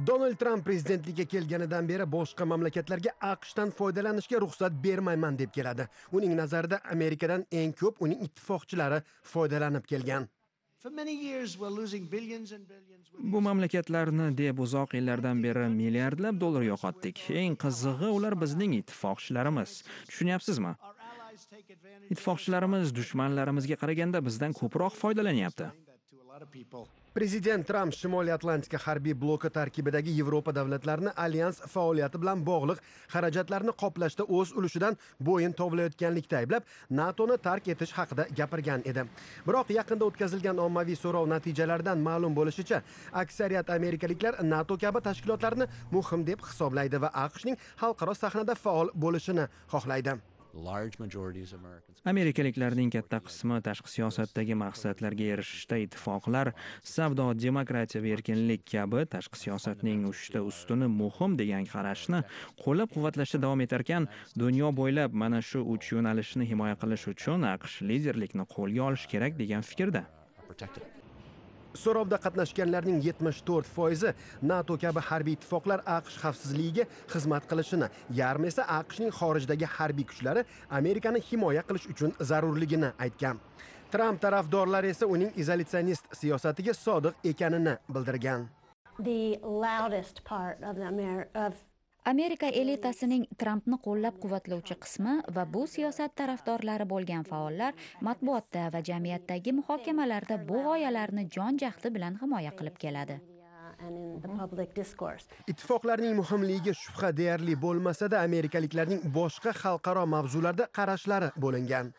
donald 0.05 0.37
tramp 0.37 0.65
prezidentlikka 0.65 1.25
kelganidan 1.25 1.89
beri 1.89 2.05
boshqa 2.13 2.45
mamlakatlarga 2.45 3.13
aqshdan 3.33 3.71
foydalanishga 3.79 4.41
ruxsat 4.45 4.73
bermayman 4.85 5.39
deb 5.39 5.51
keladi. 5.53 5.89
Uning 6.13 6.37
nazarida 6.37 6.81
amerikadan 6.93 7.47
eng 7.53 7.73
ko'p 7.73 8.03
uning 8.05 8.25
ittifoqchilari 8.27 9.03
foydalanib 9.23 9.87
kelgan. 9.93 10.29
Bu 13.33 13.41
mamlakatlarni 13.49 14.27
deb 14.39 14.59
uzoq 14.67 14.95
yillardan 14.99 15.43
beri 15.43 15.69
milliardlab 15.81 16.41
dollar 16.41 16.63
yo'qotdik. 16.63 17.25
Eng 17.31 17.57
qizig'i 17.65 18.13
ular 18.19 18.37
bizning 18.43 18.77
ittifoqchilarimiz. 18.81 19.81
Tushunyapsizmi? 20.11 20.77
Ittifoqchilarimiz 22.13 22.95
dushmanlarimizga 22.99 23.81
qaraganda 23.83 24.25
bizdan 24.29 24.53
ko'proq 24.61 24.95
foydalanyapti 25.03 25.73
prezident 27.17 27.65
tramp 27.65 27.95
shimoliy 27.97 28.33
atlantika 28.35 28.79
harbiy 28.85 29.15
bloki 29.17 29.49
tarkibidagi 29.49 30.13
yevropa 30.19 30.53
davlatlarini 30.53 31.15
alyans 31.25 31.63
faoliyati 31.75 32.21
bilan 32.21 32.43
bog'liq 32.49 32.83
xarajatlarni 33.15 33.73
qoplashda 33.83 34.27
o'z 34.39 34.53
ulushidan 34.59 34.99
bo'yin 35.29 35.57
tovlayotganlikda 35.61 36.43
ayblab 36.43 36.69
natoni 37.01 37.39
tark 37.49 37.73
etish 37.75 37.97
haqida 37.99 38.29
gapirgan 38.43 38.85
edi. 38.93 39.07
Biroq 39.49 39.73
yaqinda 39.79 40.11
o'tkazilgan 40.11 40.63
ommaviy 40.67 41.01
so'rov 41.07 41.33
natijalaridan 41.35 42.07
ma'lum 42.11 42.37
bo'lishicha 42.37 42.85
aksariyat 43.25 43.73
amerikaliklar 43.79 44.43
nato 44.53 44.77
kabi 44.87 45.07
tashkilotlarni 45.09 45.73
muhim 45.97 46.31
deb 46.31 46.49
hisoblaydi 46.53 47.01
va 47.05 47.15
aqshning 47.27 47.57
xalqaro 47.83 48.15
sahnada 48.25 48.63
faol 48.65 48.93
bo'lishini 49.05 49.53
xohlaydi. 49.73 50.21
Amerikaliklarning 52.13 52.91
katta 52.95 53.21
qismi 53.29 53.59
tashqi 53.69 53.93
siyosatdagi 53.95 54.57
maqsadlarga 54.63 55.29
erishishda 55.35 55.79
ittifoqlar 55.85 56.53
savdo 56.95 57.29
demokratiya 57.45 58.03
va 58.05 58.13
erkinlik 58.17 58.67
kabi 58.73 59.05
tashqi 59.15 59.43
siyosatning 59.45 60.05
uchta 60.13 60.43
ustuni 60.51 60.91
muhim 61.01 61.39
degan 61.43 61.69
qarashni 61.75 62.23
qo'llab 62.65 62.93
quvvatlashda 62.97 63.43
davom 63.47 63.65
etarkan 63.69 64.11
dunyo 64.45 64.73
bo'ylab 64.81 65.17
mana 65.25 65.43
shu 65.53 65.65
uch 65.77 65.93
yo'nalishni 65.95 66.51
himoya 66.53 66.77
qilish 66.83 67.09
uchun 67.15 67.49
aqsh 67.55 67.81
liderlikni 67.93 68.45
qo'lga 68.57 68.87
olishi 68.91 69.15
kerak 69.17 69.41
degan 69.43 69.67
fikrda 69.73 70.07
so'rovda 71.85 72.19
qatnashganlarning 72.25 72.99
74 73.05 73.71
foizi 73.77 74.13
nato 74.43 74.77
kabi 74.85 75.01
harbiy 75.09 75.37
ittifoqlar 75.39 75.81
aqsh 75.97 76.17
xavfsizligiga 76.23 76.85
xizmat 77.13 77.49
qilishini 77.51 77.89
yarmi 78.21 78.53
esa 78.53 78.63
aqshning 78.79 79.13
xorijdagi 79.21 79.67
harbiy 79.77 80.07
kuchlari 80.11 80.45
amerikani 80.81 81.21
himoya 81.31 81.63
qilish 81.69 81.87
uchun 81.93 82.13
zarurligini 82.31 82.91
aytgan. 83.07 83.41
Tramp 83.93 84.21
tarafdorlari 84.21 84.89
esa 84.95 85.07
uning 85.07 85.31
izolyatsionist 85.43 86.05
siyosatiga 86.21 86.75
sodiq 86.75 87.15
ekanini 87.33 87.75
bildirgan. 87.95 88.49
Amerika 92.07 92.47
elitasining 92.61 93.25
trampni 93.43 93.79
qo'llab 93.87 94.21
quvvatlovchi 94.23 94.77
qismi 94.85 95.15
va 95.39 95.45
bu 95.55 95.65
siyosat 95.75 96.15
tarafdorlari 96.21 96.87
bo'lgan 96.93 97.27
faollar 97.31 97.73
matbuotda 98.09 98.67
va 98.75 98.85
jamiyatdagi 98.91 99.57
muhokamalarda 99.61 100.43
bu 100.51 100.67
g'oyalarni 100.69 101.31
jon 101.39 101.59
jahdi 101.65 101.97
bilan 101.97 102.21
himoya 102.23 102.53
qilib 102.61 102.79
keladi. 102.85 103.19
Ittifoqlarning 105.53 106.15
muhimligiga 106.21 106.73
shubha 106.83 107.11
deyarli 107.21 107.55
bo'lmasada 107.65 108.21
amerikaliklarning 108.29 109.01
boshqa 109.19 109.53
xalqaro 109.63 110.05
mavzularda 110.15 110.69
qarashlari 110.79 111.29
bo'lingan. 111.45 111.93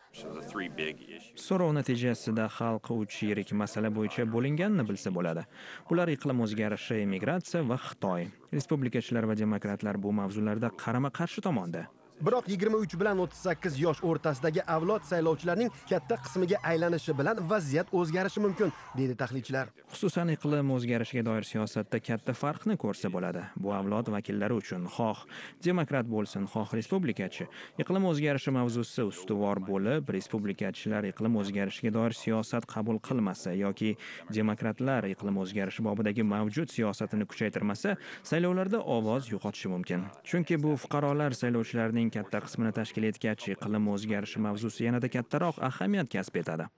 So'rov 1.46 1.70
natijasida 1.78 2.48
xalq 2.58 2.90
uch 2.96 3.16
yirik 3.28 3.52
masala 3.62 3.92
bo'yicha 3.98 4.26
bo'linganini 4.34 4.88
bilsa 4.90 5.14
bo'ladi. 5.18 5.46
Bular 5.90 6.08
iqlim 6.16 6.42
o'zgarishi 6.46 7.02
immigratsiya 7.04 7.62
va 7.70 7.78
xitoy. 7.88 8.26
Respublikachilar 8.56 9.24
va 9.30 9.38
demokratlar 9.44 10.02
bu 10.02 10.12
mavzularda 10.20 10.74
qarama 10.82 11.10
qarshi 11.20 11.44
tomonda 11.48 11.86
biroq 12.26 12.48
23 12.48 12.94
bilan 13.00 13.18
38 13.18 13.78
yosh 13.80 14.00
o'rtasidagi 14.02 14.62
avlod 14.74 15.02
saylovchilarning 15.10 15.70
katta 15.90 16.16
qismiga 16.24 16.58
aylanishi 16.70 17.14
bilan 17.18 17.38
vaziyat 17.50 17.92
o'zgarishi 17.92 18.40
mumkin 18.40 18.72
deydi 18.98 19.14
tahlilchilar. 19.22 19.70
Xususan 19.92 20.32
iqlim 20.34 20.72
o'zgarishiga 20.76 21.24
doir 21.28 21.46
siyosatda 21.50 22.00
katta 22.08 22.34
farqni 22.42 22.76
ko'rsa 22.84 23.10
bo'ladi. 23.14 23.44
Bu 23.56 23.72
avlod 23.78 24.10
vakillari 24.14 24.54
uchun 24.62 24.88
xoh. 24.96 25.24
Demokrat 25.64 26.10
bo'lsin 26.14 26.48
xoh 26.52 26.74
respublikachi. 26.78 27.46
Iqlim 27.82 28.08
o'zgarishi 28.10 28.54
mavzusi 28.58 29.06
ustuvor 29.12 29.62
bo'lib 29.70 30.10
respublikachilar 30.16 31.08
iqlim 31.12 31.38
o'zgarishiga 31.42 31.94
doir 31.98 32.16
siyosat 32.22 32.66
qabul 32.74 32.98
qilmasa 33.08 33.54
yoki 33.64 33.94
demokratlar 34.38 35.08
iqlim 35.14 35.38
o'zgarishi 35.44 35.86
bobidagi 35.88 36.26
mavjud 36.34 36.68
siyosatini 36.76 37.28
kuchaytirmasa 37.30 37.96
saylovlarda 38.30 38.82
ovoz 38.96 39.30
yo'qotishi 39.32 39.68
mumkin. 39.74 40.06
Chunki 40.24 40.58
bu 40.62 40.76
fuqarolar 40.82 41.32
saylovchilarning 41.42 42.07
katta 42.10 42.40
qismini 42.44 42.72
tashkil 42.80 43.08
etgach 43.10 43.48
iqlim 43.54 43.88
o'zgarishi 43.94 44.42
mavzusi 44.46 44.84
yanada 44.88 45.08
kattaroq 45.16 45.62
ahamiyat 45.70 46.08
kasb 46.12 46.36
etadi. 46.42 46.68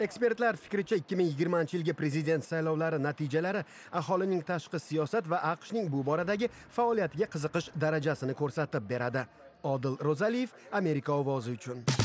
Ekspertlar 0.00 0.56
fikricha 0.56 0.96
2020 0.96 1.74
yilgi 1.76 1.92
prezident 1.92 2.44
saylovlari 2.44 2.98
natijalari 3.02 3.62
aholining 3.92 4.42
tashqi 4.42 4.80
siyosat 4.80 5.30
va 5.30 5.38
aqshning 5.52 5.86
bu 5.92 6.02
boradagi 6.06 6.48
faoliyatiga 6.76 7.30
qiziqish 7.36 7.70
darajasini 7.86 8.34
ko'rsatib 8.34 8.90
beradi. 8.90 9.26
Odil 9.62 9.94
ro'zaliyev 10.08 10.50
amerika 10.72 11.12
ovozi 11.12 11.54
uchun. 11.58 12.03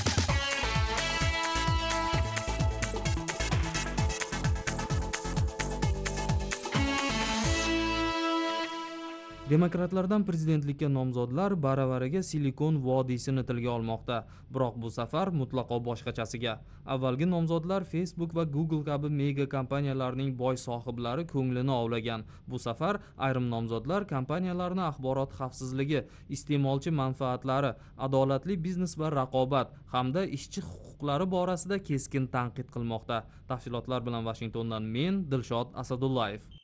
Demokratlardan 9.49 10.23
prezidentlikka 10.25 10.87
nomzodlar 10.89 11.55
baravariga 11.57 12.19
silikon 12.23 12.75
vodiysini 12.83 13.41
tilga 13.49 13.71
olmoqda. 13.71 14.17
Biroq 14.53 14.75
bu 14.83 14.91
safar 14.93 15.31
mutlaqo 15.39 15.79
boshqachasiga. 15.87 16.53
Avvalgi 16.85 17.25
nomzodlar 17.29 17.83
facebook 17.93 18.35
va 18.35 18.43
google 18.43 18.83
kabi 18.89 19.09
mega 19.21 19.47
kompaniyalarning 19.49 20.35
boy 20.41 20.57
sohiblari 20.65 21.25
ko'nglini 21.33 21.73
ovlagan. 21.77 22.27
Bu 22.47 22.59
safar 22.59 23.01
ayrim 23.17 23.49
nomzodlar 23.55 24.05
kompaniyalarni 24.13 24.85
axborot 24.91 25.33
xavfsizligi 25.39 26.03
iste'molchi 26.37 26.93
manfaatlari 27.01 27.73
adolatli 27.97 28.61
biznes 28.67 28.97
va 28.99 29.09
raqobat 29.17 29.73
hamda 29.95 30.27
ishchi 30.39 30.61
huquqlari 30.69 31.29
borasida 31.35 31.81
keskin 31.89 32.29
tanqid 32.37 32.69
qilmoqda. 32.77 33.23
Tafsilotlar 33.49 34.05
bilan 34.05 34.25
vashingtondan 34.31 34.83
men 34.97 35.23
dilshod 35.31 35.73
asadullayev 35.73 36.58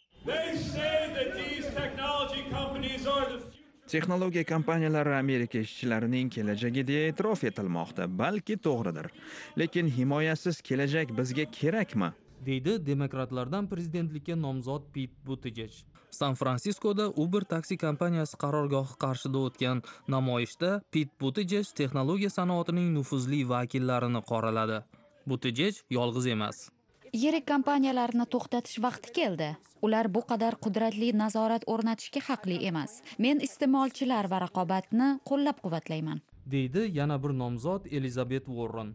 texnologiya 3.96 4.44
kompaniyalari 4.44 5.14
amerika 5.16 5.60
ishchilarining 5.60 6.30
kelajagi 6.36 6.84
deya 6.88 7.10
e'tirof 7.10 7.44
etilmoqda. 7.50 8.08
Balki 8.22 8.58
to'g'ridir. 8.68 9.08
Lekin 9.58 9.88
himoyasiz 9.98 10.62
kelajak 10.62 11.14
bizga 11.18 11.46
kerakmi? 11.60 12.10
Deydi 12.46 12.74
demokratlardan 12.86 13.70
prezidentlikka 13.72 14.36
nomzod 14.36 14.92
pit 14.94 15.12
butijej 15.26 15.86
san 16.12 16.36
fransiskoda 16.36 17.08
uber 17.24 17.44
taksi 17.54 17.78
kompaniyasi 17.78 18.38
qarorgohi 18.44 19.00
qarshida 19.04 19.42
o'tgan 19.48 19.82
namoyishda 20.08 20.70
pit 20.92 21.10
butijej 21.22 21.74
texnologiya 21.80 22.30
sanoatining 22.38 22.94
nufuzli 22.98 23.44
vakillarini 23.56 24.22
qoraladi. 24.32 24.80
Butijej 25.30 25.84
yolg'iz 25.98 26.28
emas 26.36 26.75
yirik 27.24 27.48
kompaniyalarni 27.54 28.26
to'xtatish 28.34 28.78
vaqti 28.86 29.16
keldi. 29.20 29.50
Ular 29.86 30.06
bu 30.16 30.22
qadar 30.30 30.54
qudratli 30.66 31.10
nazorat 31.24 31.64
o'rnatishga 31.74 32.22
haqli 32.30 32.58
emas. 32.70 33.02
Men 33.24 33.44
iste'molchilar 33.48 34.32
va 34.32 34.46
raqobatni 34.46 35.10
qo'llab 35.30 35.58
quvvatlayman 35.66 36.24
deydi 36.46 36.82
yana 36.94 37.24
bir 37.24 37.32
nomzod 37.42 37.86
elizabet 37.98 38.48
vorron 38.48 38.90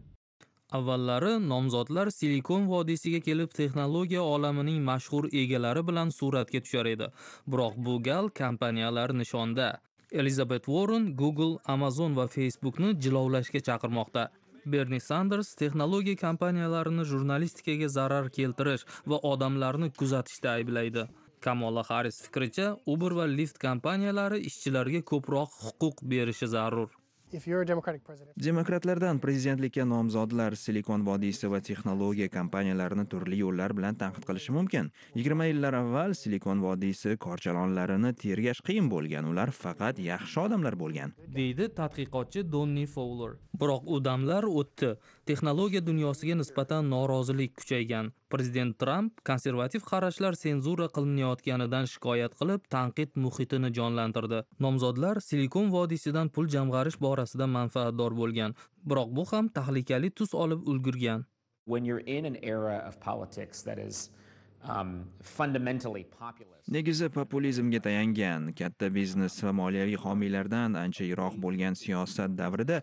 avvallari 0.71 1.33
nomzodlar 1.49 2.09
silikon 2.17 2.67
vodiysiga 2.67 3.19
kelib 3.19 3.49
texnologiya 3.59 4.21
olamining 4.23 4.83
mashhur 4.89 5.27
egalari 5.41 5.87
bilan 5.87 6.09
suratga 6.17 6.61
tushar 6.65 6.85
edi. 6.85 7.07
Biroq 7.47 7.73
bu 7.85 8.03
gal 8.03 8.29
kompaniyalar 8.41 9.17
nishonda. 9.21 9.67
Elizabet 10.11 10.67
vorron 10.67 11.15
google 11.15 11.57
amazon 11.65 12.15
va 12.15 12.27
facebookni 12.27 12.93
jilovlashga 13.03 13.59
chaqirmoqda. 13.67 14.23
Berni 14.65 14.99
sanders 14.99 15.55
texnologiya 15.61 16.21
kompaniyalarini 16.25 17.05
jurnalistikaga 17.11 17.89
zarar 17.97 18.29
keltirish 18.37 18.85
va 19.07 19.17
odamlarni 19.31 19.91
kuzatishda 19.99 20.55
ayblaydi. 20.57 21.05
Kamola 21.41 21.83
harris 21.89 22.21
fikricha 22.25 22.67
uber 22.85 23.11
va 23.19 23.25
lyft 23.37 23.57
kompaniyalari 23.67 24.43
ishchilarga 24.49 25.01
ko'proq 25.11 25.61
huquq 25.65 26.03
berishi 26.13 26.47
zarur. 26.47 26.89
Demokratlardan 27.31 29.19
prezidentlikka 29.19 29.85
nomzodlar 29.85 30.55
silikon 30.55 31.05
vodiysi 31.05 31.49
va 31.51 31.59
texnologiya 31.63 32.27
kompaniyalarini 32.29 33.05
turli 33.07 33.39
yo'llar 33.39 33.75
bilan 33.77 33.95
tanqid 33.95 34.27
qilishi 34.27 34.51
mumkin. 34.55 34.91
Yigirma 35.15 35.47
yillar 35.47 35.73
avval 35.79 36.13
silikon 36.13 36.63
vodiysi 36.63 37.17
korchalonlarini 37.17 38.13
tergash 38.23 38.61
qiyin 38.67 38.89
bo'lgan. 38.91 39.29
Ular 39.31 39.51
faqat 39.51 39.99
yaxshi 39.99 40.39
odamlar 40.45 40.75
bo'lgan. 40.83 41.15
Deydi 41.35 41.69
tadqiqotchi 41.79 42.45
donni 42.51 42.85
fouler 42.95 43.37
biroq 43.61 43.83
u 43.87 44.03
damlar 44.03 44.43
o'tdi. 44.43 44.95
Texnologiya 45.25 45.85
dunyosiga 45.85 46.35
nisbatan 46.35 46.89
norozilik 46.89 47.55
kuchaygan 47.55 48.11
prezident 48.33 48.77
tramp 48.83 49.23
konservativ 49.29 49.81
qarashlar 49.91 50.37
senzura 50.43 50.87
qilinayotganidan 50.95 51.89
shikoyat 51.93 52.37
qilib 52.39 52.61
tanqid 52.75 53.19
muhitini 53.25 53.73
jonlantirdi 53.79 54.39
nomzodlar 54.65 55.21
silikon 55.27 55.67
vodiysidan 55.75 56.33
pul 56.35 56.47
jamg'arish 56.55 56.99
borasida 57.07 57.47
manfaatdor 57.57 58.17
bo'lgan 58.21 58.57
biroq 58.89 59.09
bu 59.19 59.27
ham 59.31 59.53
tahlikali 59.59 60.09
tus 60.21 60.33
olib 60.45 60.67
ulgurgan 60.73 61.27
when 61.73 61.85
you're 61.85 62.05
in 62.17 62.25
an 62.31 62.37
era 62.55 62.77
of 62.89 62.99
politics 63.09 63.63
that 63.69 63.79
is 63.87 64.09
um. 64.69 65.05
Negizi 66.69 67.09
populizmga 67.09 67.79
tayangan, 67.81 68.53
katta 68.53 68.89
biznes 68.93 69.43
va 69.43 69.51
moliyaviy 69.51 69.97
homiylardan 69.97 70.77
ancha 70.83 71.03
yiroq 71.03 71.37
bo'lgan 71.41 71.73
siyosat 71.73 72.37
davrida 72.37 72.81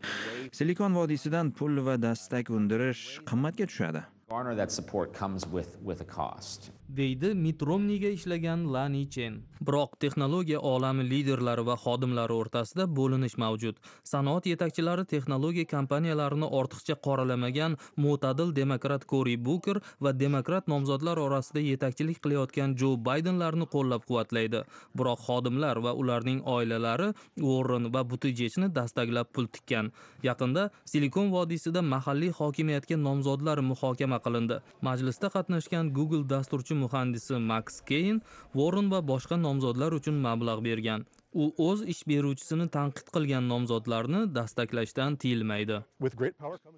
Silikon 0.52 0.94
vodiysidan 0.94 1.52
pul 1.52 1.84
va 1.86 1.96
dastak 2.02 2.50
undirish 2.50 3.20
qimmatga 3.30 3.66
tushadi. 3.70 4.02
Garner 4.28 4.54
that 4.54 4.70
support 4.70 5.14
comes 5.14 5.46
with 5.46 5.80
with 5.80 6.02
a 6.02 6.04
cost. 6.04 6.70
Deydi 6.88 7.34
mitromniga 7.34 8.08
ishlagan 8.08 8.72
Lani 8.72 9.10
Chen. 9.10 9.42
Biroq 9.60 9.96
texnologiya 10.00 10.60
olami 10.60 11.04
liderlari 11.10 11.64
va 11.66 11.76
xodimlari 11.84 12.32
o'rtasida 12.32 12.86
bo'linish 12.98 13.36
mavjud. 13.42 13.76
Sanoat 14.04 14.46
yetakchilari 14.46 15.04
texnologiya 15.12 15.66
kompaniyalarini 15.72 16.48
ortiqcha 16.60 16.96
qoralamagan 17.06 17.76
mo'tadil 17.96 18.54
demokrat 18.56 19.04
Kori 19.04 19.36
Buker 19.36 19.80
va 20.00 20.12
demokrat 20.12 20.68
nomzodlar 20.68 21.18
orasida 21.18 21.60
yetakchilik 21.60 22.22
qilayotgan 22.24 22.76
Jo 22.80 22.96
Baydenlarni 23.08 23.66
qo'llab-quvvatlaydi. 23.74 24.64
Biroq 24.96 25.20
xodimlar 25.26 25.82
va 25.84 25.92
ularning 25.92 26.40
oilalari 26.56 27.12
uorren 27.40 27.92
va 27.94 28.04
butijechni 28.10 28.72
dastaklab 28.78 29.32
pul 29.32 29.46
tikkan. 29.46 29.92
Yaqinda 30.22 30.70
Silikon 30.84 31.30
vodiysida 31.36 31.82
mahalliy 31.82 32.32
hokimiyatga 32.40 32.96
nomzodlar 32.96 33.58
muhokama 33.70 34.18
qilindi. 34.24 34.62
Majlisda 34.82 35.28
qatnashgan 35.36 35.92
Google 35.92 36.24
dasturchi 36.34 36.77
muhandisi 36.84 37.38
Max 37.50 37.80
Keyn 37.90 38.20
Warren 38.58 38.90
va 38.92 39.00
boshqa 39.12 39.36
nomzodlar 39.46 39.92
uchun 39.98 40.16
mablag' 40.26 40.62
bergan. 40.68 41.06
U 41.32 41.50
o'z 41.66 41.82
ish 41.92 42.00
beruvchisini 42.08 42.66
tanqid 42.76 43.10
qilgan 43.14 43.44
nomzodlarni 43.52 44.22
dastaklashdan 44.36 45.18
tiyilmaydi. 45.22 45.82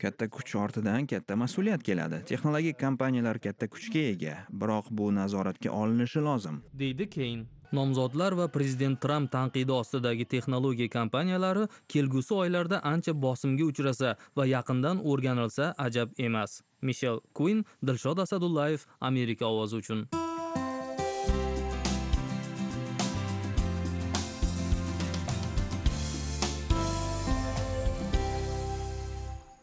Katta 0.02 0.28
kuch 0.36 0.56
ortidan 0.64 1.06
katta 1.12 1.36
mas'uliyat 1.42 1.86
keladi. 1.86 2.24
Texnologik 2.32 2.80
kompaniyalar 2.80 3.38
katta 3.46 3.70
kuchga 3.74 4.02
ega, 4.14 4.34
biroq 4.50 4.90
bu 4.90 5.14
nazoratga 5.20 5.70
olinishi 5.70 6.20
lozim. 6.28 6.62
deydi 6.82 7.10
Keyn. 7.16 7.46
Nomzodlar 7.72 8.34
va 8.34 8.48
prezident 8.48 8.98
Tramp 9.00 9.30
tanqidi 9.30 9.72
ostidagi 9.72 10.24
texnologiya 10.24 10.90
kompaniyalari 10.90 11.68
kelgusi 11.88 12.34
oylarda 12.34 12.80
ancha 12.92 13.14
bosimga 13.14 13.64
uchrasa 13.64 14.16
va 14.36 14.46
yaqindan 14.46 15.04
o'rganilsa 15.04 15.74
ajab 15.78 16.18
emas. 16.18 16.62
Mishel 16.82 17.20
Quinn, 17.34 17.64
Dilshod 17.86 18.18
Asadullayev, 18.18 18.88
Amerika 19.00 19.46
ovozi 19.46 19.76
uchun. 19.76 20.29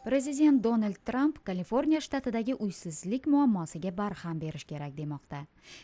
Prezident 0.07 0.61
donald 0.63 0.95
tramp 1.03 1.41
kaliforniya 1.43 1.99
shtatidagi 1.99 2.53
uysizlik 2.63 3.25
muammosiga 3.27 3.91
barham 3.91 4.37
berish 4.39 4.63
kerak 4.63 4.93
demoqda. 4.95 5.41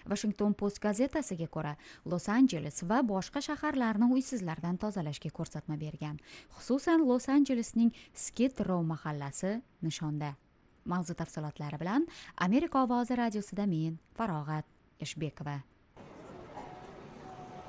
Washington 0.08 0.54
post 0.54 0.80
gazetasiga 0.80 1.50
ko'ra 1.52 1.74
los 2.06 2.30
anjeles 2.32 2.86
va 2.88 3.02
boshqa 3.04 3.42
shaharlarni 3.44 4.08
uysizlardan 4.16 4.80
tozalashga 4.80 5.34
ko'rsatma 5.40 5.76
bergan. 5.76 6.22
Xususan 6.56 7.04
los 7.04 7.28
anjelesning 7.28 7.92
skid 8.16 8.64
row 8.64 8.80
mahallasi 8.94 9.58
nishonda. 9.84 10.38
Mavzu 10.86 11.20
tafsilotlari 11.20 11.84
bilan 11.84 12.08
amerika 12.48 12.88
ovozi 12.88 13.20
radiosida 13.20 13.68
men 13.68 14.00
farog'at 14.16 14.64
eshbekova. 15.04 15.60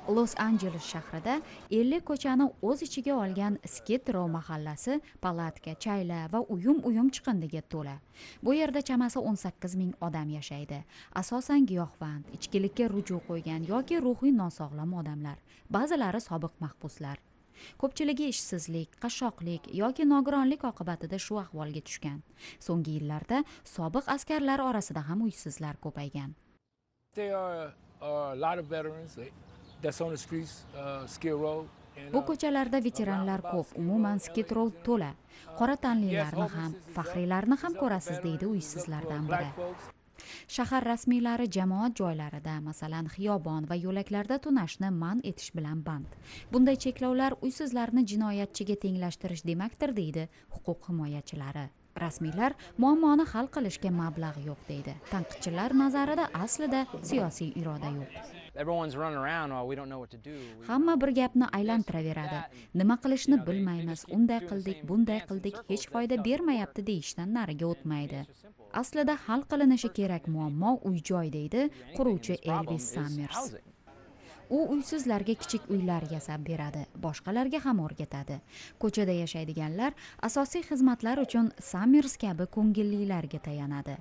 Los 0.07 0.35
anjeles 0.37 0.83
shahrida 0.83 1.41
50 1.69 2.01
ko'chani 2.05 2.45
o'z 2.61 2.81
ichiga 2.87 3.13
olgan 3.15 3.57
skid 3.65 4.09
row 4.13 4.27
mahallasi 4.29 4.99
palatka 5.21 5.73
chayla 5.85 6.27
va 6.33 6.39
uyum 6.55 6.81
uyum 6.83 7.09
chiqindiga 7.09 7.61
to'la. 7.61 7.99
Bu 8.43 8.53
yerda 8.53 8.81
chamasi 8.81 9.19
18 9.19 9.75
ming 9.75 9.93
odam 10.01 10.29
yashaydi. 10.29 10.83
Asosan 11.21 11.65
giyohvand 11.65 12.25
ichkilikka 12.37 12.89
ruju 12.89 13.21
qo'ygan 13.27 13.67
yoki 13.67 14.01
ruhiy 14.01 14.33
nosog'lom 14.41 14.93
odamlar 14.93 15.37
ba'zilari 15.69 16.21
sobiq 16.21 16.53
mahbuslar. 16.59 17.17
Ko'pchiligi 17.81 18.27
ishsizlik 18.33 18.89
qashshoqlik 19.03 19.73
yoki 19.81 20.05
nogironlik 20.05 20.63
oqibatida 20.71 21.19
shu 21.25 21.39
ahvolga 21.43 21.81
tushgan. 21.87 22.19
So'nggi 22.59 22.91
yillarda 22.97 23.43
sobiq 23.75 24.05
askarlar 24.15 24.59
orasida 24.69 25.01
ham 25.09 25.21
uysizlar 25.27 25.75
ko'paygan. 25.85 26.35
Uh, 29.85 31.65
bu 32.13 32.17
uh, 32.17 32.25
ko'chalarda 32.25 32.83
veteranlar 32.83 33.41
ko'p. 33.41 33.67
umuman 33.77 34.17
skitrol 34.19 34.71
to'la. 34.83 35.11
Qora 35.59 35.75
tanlilarni 35.75 36.47
ham 36.55 36.71
faxriylarni 36.95 37.55
ham 37.63 37.73
ko'rasiz 37.81 38.23
deydi 38.23 38.47
uysizlardan 38.47 39.29
biri. 39.29 39.49
shahar 40.47 40.85
rasmiylari 40.85 41.47
jamoat 41.57 41.95
joylarida 41.99 42.55
masalan 42.67 43.07
xiyobon 43.15 43.67
va 43.69 43.75
yo'laklarda 43.85 44.37
tunashni 44.45 44.89
man 44.91 45.21
etish 45.31 45.51
bilan 45.57 45.83
band. 45.87 46.07
Bunday 46.51 46.77
cheklovlar 46.85 47.37
uysizlarni 47.41 48.05
jinoyatchiga 48.11 48.75
tenglashtirish 48.85 49.45
demakdir 49.49 49.95
deydi 49.99 50.29
huquq 50.55 50.89
himoyachilari. 50.89 51.67
Rasmiylar 52.05 52.57
muammoni 52.77 53.27
hal 53.33 53.51
qilishga 53.57 53.91
mablag' 54.01 54.41
yo'q 54.47 54.65
deydi. 54.71 54.97
Tanqidchilar 55.13 55.77
nazarida 55.83 56.25
aslida 56.45 56.87
siyosiy 57.11 57.53
iroda 57.61 57.93
yo'q 57.99 58.44
Hamma 60.67 61.01
bir 61.01 61.11
gapni 61.19 61.47
aylantiraveradi 61.57 62.39
nima 62.81 62.95
qilishni 63.03 63.37
bilmaymiz 63.47 64.05
unday 64.17 64.41
qildik 64.49 64.83
bunday 64.89 65.21
qildik 65.29 65.57
hech 65.69 65.85
foyda 65.93 66.15
bermayapti 66.27 66.87
deyishdan 66.89 67.33
nariga 67.37 67.65
o'tmaydi. 67.73 68.25
aslida 68.81 69.15
hal 69.27 69.41
qilinishi 69.51 69.89
kerak 69.99 70.27
muammo 70.27 70.71
uy 70.89 70.97
joy 71.09 71.31
deydi 71.37 71.69
quruvchi 71.97 72.35
elvis 72.55 72.85
sammers 72.95 73.55
u 74.49 74.57
uysizlarga 74.73 75.33
kichik 75.43 75.69
uylar 75.75 76.03
yasab 76.15 76.47
beradi 76.49 76.81
boshqalarga 77.05 77.59
ham 77.65 77.79
o'rgatadi. 77.85 78.39
Ko'chada 78.81 79.13
yashaydiganlar 79.23 79.93
asosiy 80.27 80.67
xizmatlar 80.69 81.23
uchun 81.27 81.53
sammers 81.71 82.17
kabi 82.25 82.45
ko'ngillilarga 82.57 83.39
tayanadi 83.47 83.97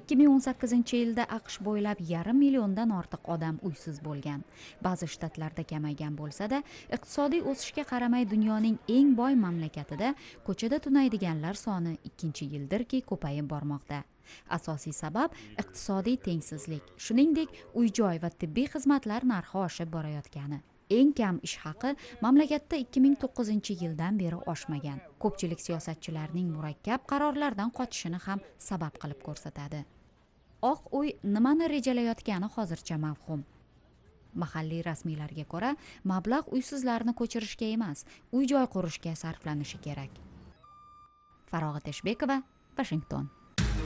2018 0.00 0.94
yilda 1.00 1.24
aqsh 1.38 1.58
bo'ylab 1.66 1.98
yarim 2.12 2.38
milliondan 2.44 2.90
ortiq 3.00 3.28
odam 3.34 3.58
uysiz 3.62 4.00
bo'lgan. 4.04 4.44
Ba'zi 4.84 5.08
shtatlarda 5.14 5.64
kamaygan 5.72 6.16
bo'lsa-da 6.20 6.62
iqtisodiy 6.96 7.42
o'sishga 7.52 7.84
qaramay 7.92 8.28
dunyoning 8.30 8.78
eng 8.96 9.12
boy 9.20 9.34
mamlakatida 9.44 10.14
ko'chada 10.46 10.78
tunaydiganlar 10.86 11.54
soni 11.64 11.96
ikkinchi 12.08 12.50
yildirki 12.54 13.02
ko'payib 13.12 13.50
bormoqda. 13.54 14.02
Asosiy 14.56 14.94
sabab 15.02 15.36
iqtisodiy 15.62 16.16
tengsizlik 16.26 16.90
shuningdek 17.06 17.54
uy 17.74 17.94
joy 18.00 18.22
va 18.22 18.30
tibbiy 18.42 18.70
xizmatlar 18.74 19.26
narxi 19.34 19.64
oshib 19.66 19.96
borayotgani. 19.96 20.60
Eng 20.90 21.12
kam 21.14 21.38
ish 21.42 21.56
haqi 21.64 21.94
mamlakatda 22.24 22.76
2009 22.98 23.76
yildan 23.82 24.18
beri 24.18 24.38
oshmagan. 24.52 24.98
Ko'pchilik 25.22 25.60
siyosatchilarning 25.66 26.50
murakkab 26.56 27.06
qarorlardan 27.12 27.70
qochishini 27.78 28.20
ham 28.26 28.42
sabab 28.58 28.98
qilib 29.02 29.22
ko'rsatadi. 29.22 29.84
Oq 30.62 30.92
uy 30.92 31.14
nimani 31.24 31.68
rejalayotgani 31.72 32.50
hozircha 32.56 32.98
mavhum. 32.98 33.44
Mahalliy 34.34 34.82
rasmiylarga 34.86 35.44
ko'ra 35.52 35.74
mablag' 36.04 36.52
uysizlarni 36.54 37.16
ko'chirishga 37.20 37.72
emas 37.76 38.04
uy 38.32 38.46
joy 38.46 38.66
qurishga 38.74 39.16
sarflanishi 39.22 39.80
kerak. 39.86 40.12
Farog'at 41.50 41.88
eshbekova 41.94 42.42
vashington. 42.76 43.30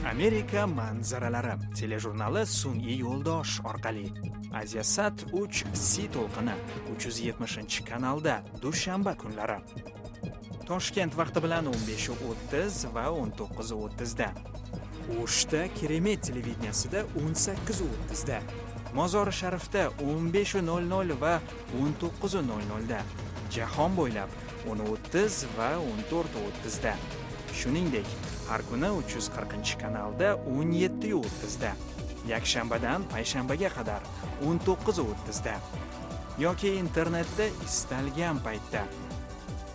Amerika 0.03 0.67
manzaralari. 0.67 1.55
Telejurnali 1.79 2.45
sun'iy 2.45 2.99
yo'ldosh 3.05 3.61
orqali. 3.69 4.11
Aziyasat 4.53 5.25
3 5.31 5.65
c 5.73 6.07
to'lqini 6.15 6.55
370 6.89 7.83
kanalda 7.89 8.43
dushanba 8.61 9.13
kunlari. 9.21 9.59
Toshkent 10.67 11.13
vaqti 11.17 11.39
bilan 11.43 11.65
15:30 11.65 12.93
va 12.95 13.05
19:30 13.07 14.17
da 14.17 14.29
o'shda 15.21 15.67
keremet 15.77 16.23
televideniyasida 16.23 16.99
18:30 17.17 18.27
da 18.27 18.39
mozori 18.93 19.31
sharifda 19.31 19.83
15:00 19.99 21.21
va 21.21 21.41
19:00 21.81 22.89
da 22.89 23.01
jahon 23.55 23.91
bo'ylab 23.97 24.29
10:30 24.65 25.45
va 25.57 25.69
14:30 25.75 26.83
da 26.83 26.93
shuningdek 27.53 28.34
har 28.47 28.61
kuni 28.69 28.87
340 28.87 29.77
kanalda 29.81 30.29
17:30 30.47 31.59
da 31.61 31.71
yakshanbadan 32.27 33.03
payshanbaga 33.11 33.69
qadar 33.77 34.01
19:30 34.41 35.43
da 35.45 35.55
yoki 36.39 36.69
internetda 36.83 37.45
istalgan 37.65 38.39
paytda. 38.45 38.83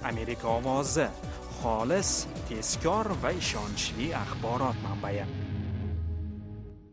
Amerika 0.02 0.48
ovozi 0.48 1.06
xolis 1.60 2.26
tezkor 2.48 3.06
va 3.22 3.30
ishonchli 3.32 4.14
axborot 4.22 4.76
manbai. 4.82 5.24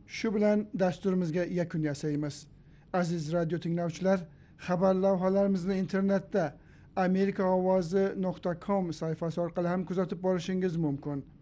Shu 0.08 0.32
bilan 0.36 0.68
dasturimizga 0.74 1.44
yakun 1.60 1.84
yasaymiz. 1.84 2.46
Aziz 2.94 3.34
radio 3.34 3.58
tinglovchilar 3.60 4.20
xabar 4.68 4.94
lavhalarimizni 4.96 5.78
internetda 5.78 6.54
amerika 6.96 7.44
ovozi 7.44 8.04
nuqta 8.24 8.60
com 8.66 8.94
sayfasi 8.94 9.42
orqali 9.42 9.68
ham 9.68 9.86
kuzatib 9.86 10.22
borishingiz 10.22 10.76
mumkin. 10.78 11.37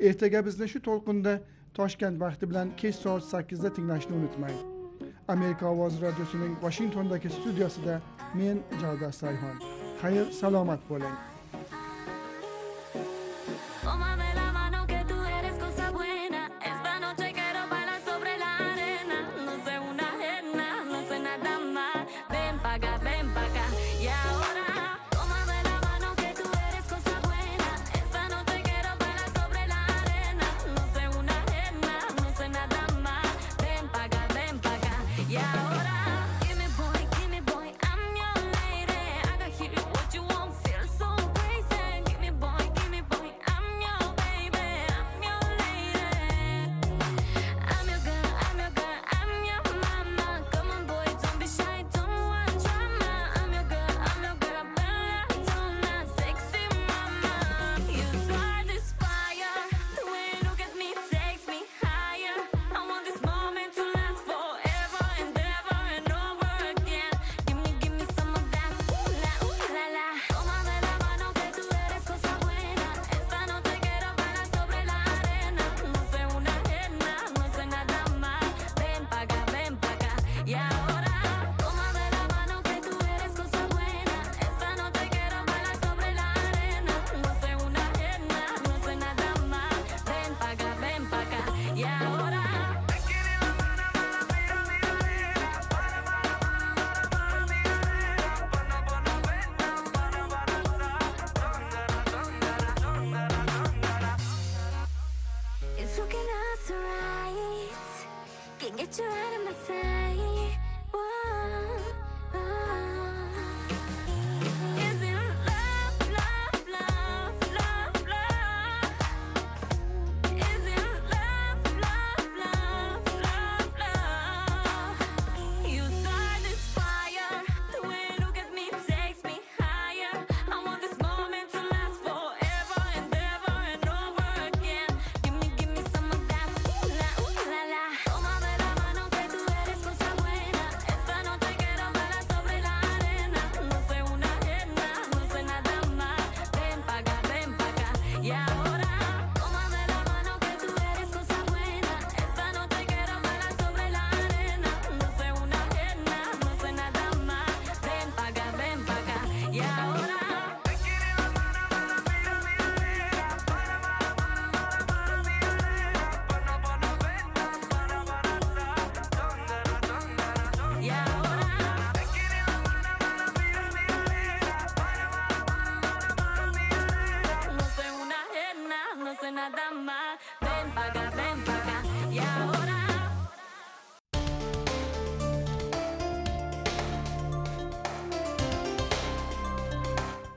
Ertaga 0.00 0.44
bizni 0.46 0.68
shu 0.68 0.78
to'lqinda 0.88 1.40
toshkent 1.74 2.20
vaqti 2.20 2.50
bilan 2.50 2.76
kech 2.76 2.94
soat 2.94 3.24
sakkizda 3.24 3.72
tinglashni 3.74 4.16
unutmang. 4.16 4.56
Amerika 5.28 5.66
ovozi 5.66 6.02
radiosining 6.02 6.56
vashingtondagi 6.62 7.30
studiyasida 7.30 8.00
men 8.34 8.62
javdat 8.82 9.14
sayhon. 9.14 9.56
Xayr 10.02 10.32
salomat 10.40 10.80
bo'ling. 10.90 11.16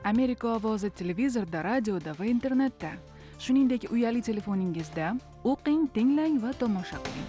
Amerika 0.06 0.48
ovozi 0.48 0.90
televizorda 0.90 1.62
radioda 1.64 2.12
va 2.18 2.26
internetda 2.26 2.90
shuningdek 3.38 3.86
uyali 3.90 4.22
telefoningizda 4.22 5.06
o'qing 5.52 5.88
tinglang 5.94 6.36
va 6.42 6.52
tomosha 6.60 6.98
qiling 7.06 7.28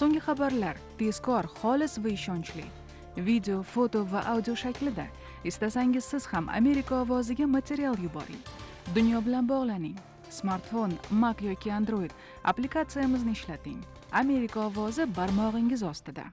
so'nggi 0.00 0.20
xabarlar 0.26 0.76
tezkor 1.00 1.48
xolis 1.60 1.98
va 2.04 2.12
ishonchli 2.18 2.66
video 3.28 3.62
foto 3.74 4.04
va 4.12 4.22
audio 4.34 4.54
shaklida 4.62 5.06
istasangiz 5.52 6.04
siz 6.12 6.26
ham 6.32 6.48
amerika 6.60 7.00
ovoziga 7.00 7.46
material 7.56 7.98
yuboring 8.04 8.42
dunyo 8.94 9.24
bilan 9.26 9.48
bog'laning 9.52 9.96
smartfon 10.38 10.94
mak 11.10 11.42
yoki 11.42 11.72
android 11.80 12.14
applikatsiyamizni 12.52 13.32
ishlating 13.40 13.82
amerika 14.22 14.60
ovozi 14.68 15.02
barmog'ingiz 15.18 15.82
ostida 15.92 16.30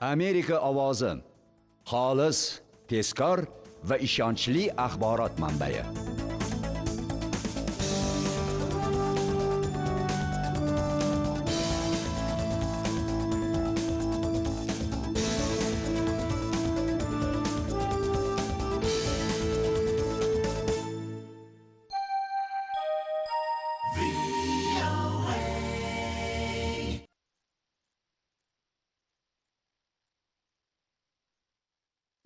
amerika 0.00 0.60
ovozi. 0.60 1.12
Xolis 1.88 2.60
tezkor 2.88 3.46
va 3.88 3.96
ishonchli 3.96 4.68
axborot 4.76 5.38
manbai. 5.38 5.74